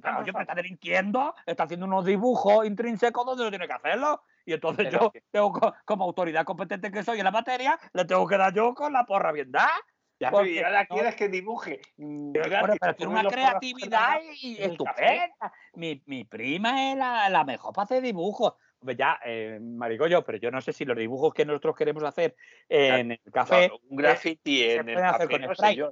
claro, 0.00 0.16
por 0.18 0.26
yo 0.26 0.32
me 0.32 0.40
está 0.42 0.54
delinquiendo, 0.54 1.34
está 1.44 1.64
haciendo 1.64 1.86
unos 1.86 2.04
dibujos 2.04 2.64
intrínsecos 2.66 3.26
donde 3.26 3.44
no 3.44 3.50
tiene 3.50 3.66
que 3.66 3.74
hacerlo. 3.74 4.22
Y 4.44 4.52
entonces 4.52 4.86
Pero 4.88 5.00
yo, 5.00 5.10
que- 5.10 5.22
tengo, 5.30 5.52
co- 5.52 5.74
como 5.84 6.04
autoridad 6.04 6.44
competente 6.44 6.90
que 6.92 7.02
soy 7.02 7.18
en 7.18 7.24
la 7.24 7.32
materia, 7.32 7.78
le 7.92 8.04
tengo 8.04 8.26
que 8.28 8.36
dar 8.38 8.54
yo 8.54 8.74
con 8.74 8.92
la 8.92 9.04
porra 9.04 9.32
bien 9.32 9.50
dada. 9.50 9.72
Ya, 10.18 10.30
pero 10.30 10.44
no- 10.44 10.86
quieres 10.88 11.14
que 11.14 11.28
dibuje. 11.28 11.80
mm, 11.98 12.32
Pero, 12.32 12.48
bueno, 12.60 12.74
pero 12.80 12.92
te 12.92 12.96
tiene 12.98 13.12
una 13.12 13.28
creatividad 13.28 14.18
y 14.40 14.62
estupenda. 14.62 15.52
Mi, 15.74 16.02
mi 16.06 16.24
prima 16.24 16.90
es 16.90 16.96
la, 16.96 17.28
la 17.28 17.44
mejor 17.44 17.74
para 17.74 17.84
hacer 17.84 18.02
dibujos. 18.02 18.54
Ya, 18.80 19.18
eh, 19.24 19.58
Marigollo, 19.60 20.22
pero 20.24 20.38
yo 20.38 20.50
no 20.50 20.60
sé 20.60 20.72
si 20.72 20.84
los 20.84 20.96
dibujos 20.96 21.34
que 21.34 21.44
nosotros 21.44 21.74
queremos 21.74 22.04
hacer 22.04 22.36
en 22.68 23.12
el 23.12 23.20
la- 23.24 23.32
café 23.32 23.70
un 23.88 23.96
graffiti 23.96 24.60
se 24.60 24.76
en 24.76 24.88
el 24.90 24.98
hacer 24.98 25.28
café, 25.28 25.32
con 25.32 25.40
no 25.42 25.54
spray. 25.54 25.82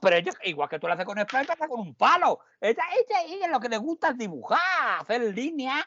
pero 0.00 0.16
ella, 0.16 0.32
igual 0.44 0.68
que 0.68 0.78
tú 0.78 0.86
lo 0.86 0.92
haces 0.92 1.04
con 1.06 1.18
spray, 1.20 1.46
hace 1.48 1.68
con 1.68 1.80
un 1.80 1.94
palo. 1.94 2.38
Ella, 2.60 2.82
ella, 2.94 3.22
ella 3.26 3.48
lo 3.48 3.58
que 3.58 3.68
le 3.68 3.78
gusta 3.78 4.10
es 4.10 4.18
dibujar, 4.18 5.00
hacer 5.00 5.20
líneas 5.34 5.84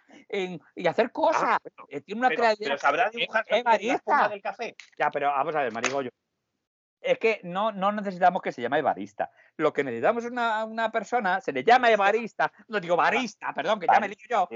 y 0.76 0.88
hacer 0.88 1.12
cosas. 1.12 1.44
Ah, 1.44 1.60
bueno, 1.64 1.88
Eh, 1.90 2.02
Tiene 2.02 2.20
una 2.20 2.30
pero, 2.30 2.42
creatividad. 2.42 2.70
pero 2.72 2.78
sabrá 2.80 3.10
dibujar 3.10 3.46
es 3.48 3.64
también 3.64 4.00
la 4.06 4.28
del 4.28 4.42
café. 4.42 4.76
Ya, 4.98 5.10
pero 5.12 5.28
vamos 5.30 5.56
a 5.56 5.64
ver, 5.64 5.72
Marigollo. 5.72 6.10
Es 7.02 7.18
que 7.18 7.40
no, 7.44 7.72
no 7.72 7.92
necesitamos 7.92 8.42
que 8.42 8.52
se 8.52 8.62
llame 8.62 8.82
barista. 8.82 9.32
Lo 9.58 9.72
que 9.72 9.84
necesitamos 9.84 10.26
es 10.26 10.32
una, 10.32 10.66
una 10.66 10.92
persona, 10.92 11.40
se 11.42 11.54
le 11.54 11.64
llama 11.64 11.96
barista, 11.96 12.52
no 12.68 12.80
digo 12.80 12.96
barista, 12.96 13.54
perdón, 13.54 13.80
que 13.80 13.88
ya 13.88 14.00
me 14.00 14.10
digo 14.10 14.22
yo, 14.30 14.48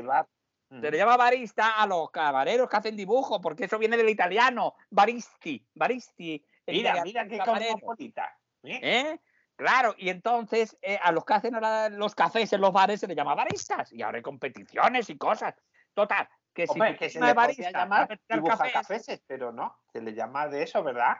se 0.81 0.91
le 0.91 0.97
llama 0.97 1.17
barista 1.17 1.81
a 1.81 1.87
los 1.87 2.09
camareros 2.09 2.67
que 2.67 2.77
hacen 2.77 2.95
dibujo, 2.95 3.39
porque 3.39 3.65
eso 3.65 3.77
viene 3.77 3.97
del 3.97 4.09
italiano, 4.09 4.75
baristi, 4.89 5.65
baristi. 5.73 6.43
Mira, 6.67 7.03
mira 7.03 7.27
qué 7.27 7.37
cosmopolita. 7.37 8.37
¿eh? 8.63 8.79
¿eh? 8.81 9.19
Claro, 9.55 9.93
y 9.97 10.09
entonces 10.09 10.77
eh, 10.81 10.99
a 11.01 11.11
los 11.11 11.25
que 11.25 11.33
hacen 11.33 11.53
ahora 11.53 11.89
los 11.89 12.15
cafés 12.15 12.51
en 12.53 12.61
los 12.61 12.73
bares 12.73 12.99
se 12.99 13.07
les 13.07 13.15
llama 13.15 13.35
baristas, 13.35 13.91
y 13.93 14.01
ahora 14.01 14.17
hay 14.17 14.23
competiciones 14.23 15.09
y 15.09 15.17
cosas. 15.17 15.53
Total, 15.93 16.27
que 16.53 16.65
si 16.65 16.73
Hombre, 16.73 16.97
que 16.97 17.09
se 17.09 17.19
prima 17.19 17.27
le 17.27 17.33
barista, 17.33 17.71
llamar 17.71 18.19
dibuja 18.27 18.71
cafés, 18.71 19.21
pero 19.27 19.51
no, 19.51 19.77
se 19.91 20.01
le 20.01 20.13
llama 20.13 20.47
de 20.47 20.63
eso, 20.63 20.83
¿verdad? 20.83 21.17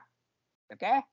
¿Qué? 0.78 1.04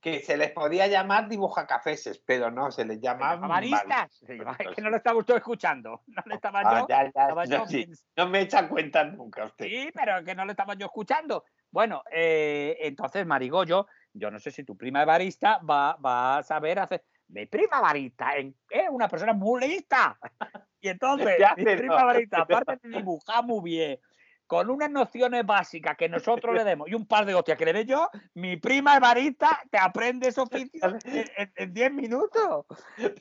Que 0.00 0.20
se 0.20 0.36
les 0.36 0.52
podía 0.52 0.86
llamar 0.86 1.28
dibuja 1.28 1.66
cafeses, 1.66 2.18
pero 2.24 2.50
no, 2.50 2.70
se 2.70 2.84
les 2.84 2.98
Se 2.98 3.02
llama 3.02 3.34
llama 3.34 3.48
baristas. 3.48 4.14
Se 4.18 4.36
llama- 4.36 4.56
es 4.58 4.68
que 4.74 4.82
no 4.82 4.90
lo 4.90 4.96
estaba 4.98 5.18
usted 5.18 5.36
escuchando. 5.36 6.02
No 6.06 6.22
le 6.26 6.34
estaba 6.34 6.60
Ah, 6.64 6.80
yo. 6.80 6.86
ya, 6.88 7.02
ya, 7.02 7.08
estaba 7.08 7.44
no, 7.46 7.50
yo 7.50 7.66
sí, 7.66 7.86
no 8.16 8.28
me 8.28 8.40
echa 8.42 8.68
cuenta 8.68 9.04
nunca 9.04 9.44
usted. 9.46 9.64
Sí, 9.64 9.90
pero 9.94 10.22
que 10.24 10.34
no 10.34 10.44
le 10.44 10.52
estaba 10.52 10.74
yo 10.74 10.86
escuchando. 10.86 11.44
Bueno, 11.70 12.02
eh, 12.12 12.76
entonces, 12.82 13.26
Marigollo, 13.26 13.86
yo 14.12 14.30
no 14.30 14.38
sé 14.38 14.50
si 14.50 14.64
tu 14.64 14.76
prima 14.76 15.00
de 15.00 15.06
barista 15.06 15.58
va, 15.58 15.96
va 15.96 16.38
a 16.38 16.42
saber 16.42 16.78
hacer. 16.78 17.04
Mi 17.28 17.46
prima 17.46 17.80
barista 17.80 18.36
en- 18.36 18.54
es 18.70 18.88
una 18.90 19.08
persona 19.08 19.32
muy 19.32 19.60
lista. 19.66 20.18
Y 20.80 20.88
entonces, 20.88 21.36
Ya, 21.40 21.54
mi 21.56 21.64
prima 21.64 22.04
barista, 22.04 22.44
pero- 22.46 22.58
aparte 22.60 22.86
de 22.88 22.98
dibujar 22.98 23.42
muy 23.44 23.60
bien, 23.70 23.98
con 24.46 24.70
unas 24.70 24.90
nociones 24.90 25.44
básicas 25.44 25.96
que 25.96 26.08
nosotros 26.08 26.54
le 26.54 26.64
demos 26.64 26.88
y 26.88 26.94
un 26.94 27.06
par 27.06 27.26
de 27.26 27.34
hostias 27.34 27.58
que 27.58 27.64
le 27.64 27.72
dé 27.72 27.84
yo, 27.84 28.08
mi 28.34 28.56
prima 28.56 28.96
Evarista 28.96 29.60
te 29.70 29.78
aprende 29.78 30.28
ese 30.28 30.40
oficio 30.40 30.80
en- 31.04 31.30
en- 31.36 31.52
en 31.56 31.74
10 31.74 31.92
minutos. 31.92 32.66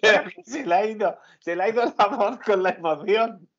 Pero 0.01 0.23
que 0.29 0.43
se 0.43 0.65
le 0.65 0.75
ha 0.75 0.85
ido, 0.85 1.17
se 1.39 1.55
le 1.55 1.63
ha 1.63 1.69
ido 1.69 1.83
la 1.97 2.07
voz 2.07 2.39
con 2.39 2.61
la 2.63 2.69
emoción. 2.71 3.49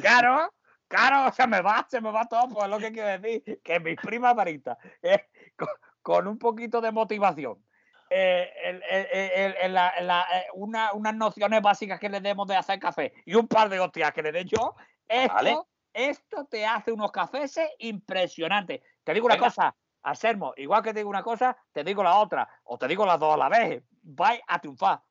Claro, 0.00 0.52
claro, 0.86 1.32
se 1.32 1.46
me 1.46 1.60
va, 1.60 1.86
se 1.88 2.00
me 2.00 2.10
va 2.10 2.26
todo, 2.26 2.48
pues 2.48 2.64
es 2.64 2.70
lo 2.70 2.78
que 2.78 2.92
quiero 2.92 3.08
decir, 3.20 3.60
que 3.62 3.80
mi 3.80 3.96
prima 3.96 4.34
Marita, 4.34 4.78
eh, 5.02 5.26
con, 5.56 5.68
con 6.02 6.28
un 6.28 6.38
poquito 6.38 6.80
de 6.80 6.92
motivación, 6.92 7.64
eh, 8.10 8.50
el- 8.64 8.82
el- 8.90 9.06
el- 9.12 9.54
el- 9.62 9.74
la- 9.74 9.92
la- 10.00 10.26
una- 10.54 10.92
unas 10.92 11.14
nociones 11.14 11.60
básicas 11.62 11.98
que 11.98 12.08
le 12.08 12.20
demos 12.20 12.46
de 12.46 12.56
hacer 12.56 12.78
café 12.78 13.12
y 13.26 13.34
un 13.34 13.48
par 13.48 13.68
de 13.68 13.80
hostias 13.80 14.12
que 14.12 14.22
le 14.22 14.32
dé 14.32 14.44
yo, 14.44 14.74
esto, 15.06 15.34
Vale. 15.34 15.56
Esto 15.92 16.46
te 16.46 16.66
hace 16.66 16.92
unos 16.92 17.10
cafés 17.12 17.58
impresionantes. 17.78 18.80
Te 19.04 19.14
digo 19.14 19.26
una 19.26 19.34
Venga. 19.36 19.46
cosa, 19.46 19.76
Anselmo, 20.02 20.54
igual 20.56 20.82
que 20.82 20.92
te 20.92 21.00
digo 21.00 21.10
una 21.10 21.22
cosa, 21.22 21.56
te 21.72 21.84
digo 21.84 22.02
la 22.02 22.16
otra, 22.18 22.48
o 22.64 22.78
te 22.78 22.88
digo 22.88 23.04
las 23.04 23.18
dos 23.18 23.34
a 23.34 23.36
la 23.36 23.48
vez, 23.48 23.82
vais 24.02 24.40
a 24.46 24.58
triunfar. 24.58 25.02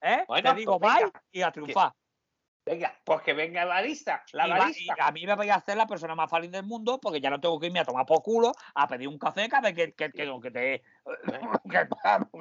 ¿eh? 0.00 0.24
Bueno, 0.28 0.50
te 0.50 0.56
digo, 0.60 0.78
pues 0.78 0.92
vais 0.92 1.04
venga. 1.04 1.24
y 1.32 1.42
a 1.42 1.50
triunfar. 1.50 1.92
Venga, 2.64 2.92
pues 3.04 3.22
que 3.22 3.32
venga 3.32 3.64
la 3.64 3.80
la 3.80 3.86
y, 3.86 4.50
va- 4.50 4.58
barista. 4.58 4.80
y 4.82 5.00
a 5.00 5.12
mí 5.12 5.24
me 5.24 5.36
vais 5.36 5.52
a 5.52 5.54
hacer 5.56 5.76
la 5.76 5.86
persona 5.86 6.16
más 6.16 6.28
feliz 6.28 6.50
del 6.50 6.64
mundo 6.64 6.98
porque 7.00 7.20
ya 7.20 7.30
no 7.30 7.40
tengo 7.40 7.60
que 7.60 7.66
irme 7.68 7.78
a 7.78 7.84
tomar 7.84 8.04
por 8.04 8.22
culo 8.22 8.50
a 8.74 8.88
pedir 8.88 9.06
un 9.06 9.18
café 9.18 9.48
cada 9.48 9.70
vez 9.70 9.74
que, 9.74 9.94
que, 9.94 10.10
que, 10.10 10.40
que 10.42 10.50
te. 10.50 10.82
que- 11.70 11.88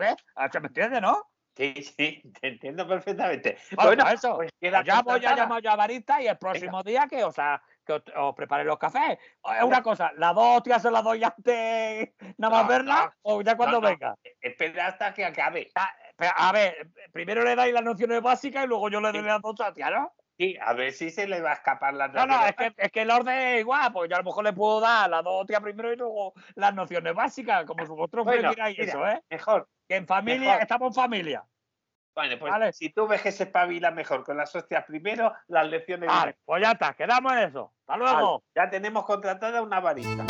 ¿eh? 0.05 0.15
¿Se 0.51 0.59
me 0.59 0.67
entiende, 0.67 0.99
no? 0.99 1.29
Sí, 1.55 1.73
sí, 1.83 2.21
te 2.41 2.47
entiendo 2.49 2.85
perfectamente. 2.87 3.57
Bueno, 3.75 3.89
Bueno, 3.89 4.03
pues 4.03 4.13
eso. 4.15 4.35
pues 4.35 4.51
Pues 4.59 4.85
ya 4.85 5.01
voy 5.03 5.25
a 5.25 5.35
llamar 5.35 5.61
yo 5.61 5.71
a 5.71 5.75
barista 5.75 6.21
y 6.21 6.27
el 6.27 6.37
próximo 6.37 6.83
día 6.83 7.07
que, 7.07 7.23
o 7.23 7.31
sea, 7.31 7.61
que 7.85 7.93
os, 7.93 8.03
os 8.15 8.35
prepare 8.35 8.63
los 8.63 8.77
cafés. 8.77 9.17
Es 9.57 9.63
una 9.63 9.81
cosa, 9.81 10.11
las 10.17 10.33
dos 10.35 10.57
hostias 10.57 10.81
se 10.81 10.91
las 10.91 11.03
doy 11.03 11.23
antes 11.23 12.09
nada 12.37 12.53
más 12.53 12.63
No, 12.63 12.69
verla 12.69 13.15
o 13.21 13.41
ya 13.41 13.55
cuando 13.55 13.79
no. 13.81 13.87
venga. 13.87 14.15
Espera 14.41 14.87
hasta 14.87 15.13
que 15.13 15.25
acabe. 15.25 15.71
Pero, 16.17 16.31
a 16.35 16.51
ver, 16.51 16.89
primero 17.11 17.43
le 17.43 17.55
dais 17.55 17.73
las 17.73 17.83
nociones 17.83 18.21
básicas 18.21 18.65
y 18.65 18.67
luego 18.67 18.89
yo 18.89 19.01
le 19.01 19.11
doy 19.11 19.21
las 19.21 19.41
dos 19.41 19.59
hostias, 19.59 19.91
¿no? 19.91 20.11
Sí, 20.37 20.57
a 20.61 20.73
ver 20.73 20.91
si 20.91 21.11
se 21.11 21.27
le 21.27 21.39
va 21.41 21.51
a 21.51 21.53
escapar 21.53 21.93
la 21.93 22.09
No, 22.09 22.25
no, 22.25 22.45
es 22.45 22.55
que, 22.57 22.73
es 22.75 22.91
que 22.91 23.01
el 23.03 23.11
orden 23.11 23.37
es 23.37 23.59
igual, 23.61 23.93
pues 23.93 24.09
yo 24.09 24.15
a 24.17 24.19
lo 24.19 24.25
mejor 24.25 24.43
le 24.43 24.51
puedo 24.51 24.81
dar 24.81 25.09
las 25.09 25.23
dos 25.23 25.41
hostias 25.41 25.61
primero 25.61 25.93
y 25.93 25.95
luego 25.95 26.33
las 26.55 26.73
nociones 26.75 27.13
básicas, 27.13 27.63
como 27.65 27.85
vosotros 27.85 28.25
Bueno, 28.25 28.41
prefierais 28.49 28.77
mira, 28.77 28.91
eso, 28.91 29.07
¿eh? 29.07 29.21
Mejor. 29.29 29.69
Que 29.87 29.95
en 29.95 30.05
familia, 30.07 30.57
mejor. 30.57 30.61
estamos 30.63 30.87
en 30.89 30.93
familia. 31.01 31.45
Bueno, 32.15 32.39
pues 32.39 32.51
Vale. 32.51 32.71
si 32.73 32.89
tú 32.89 33.07
ves 33.07 33.21
que 33.21 33.31
se 33.33 33.43
espabila 33.43 33.91
mejor 33.91 34.23
con 34.23 34.37
las 34.37 34.55
hostias 34.55 34.85
primero, 34.85 35.33
las 35.47 35.67
lecciones. 35.67 36.07
Vale, 36.07 36.37
pues 36.45 36.63
ya 36.63 36.71
está, 36.71 36.93
quedamos 36.93 37.33
en 37.33 37.39
eso. 37.39 37.73
Hasta 37.81 37.97
luego. 37.97 38.39
Vale, 38.39 38.43
ya 38.55 38.69
tenemos 38.69 39.05
contratada 39.05 39.61
una 39.61 39.81
barista. 39.81 40.25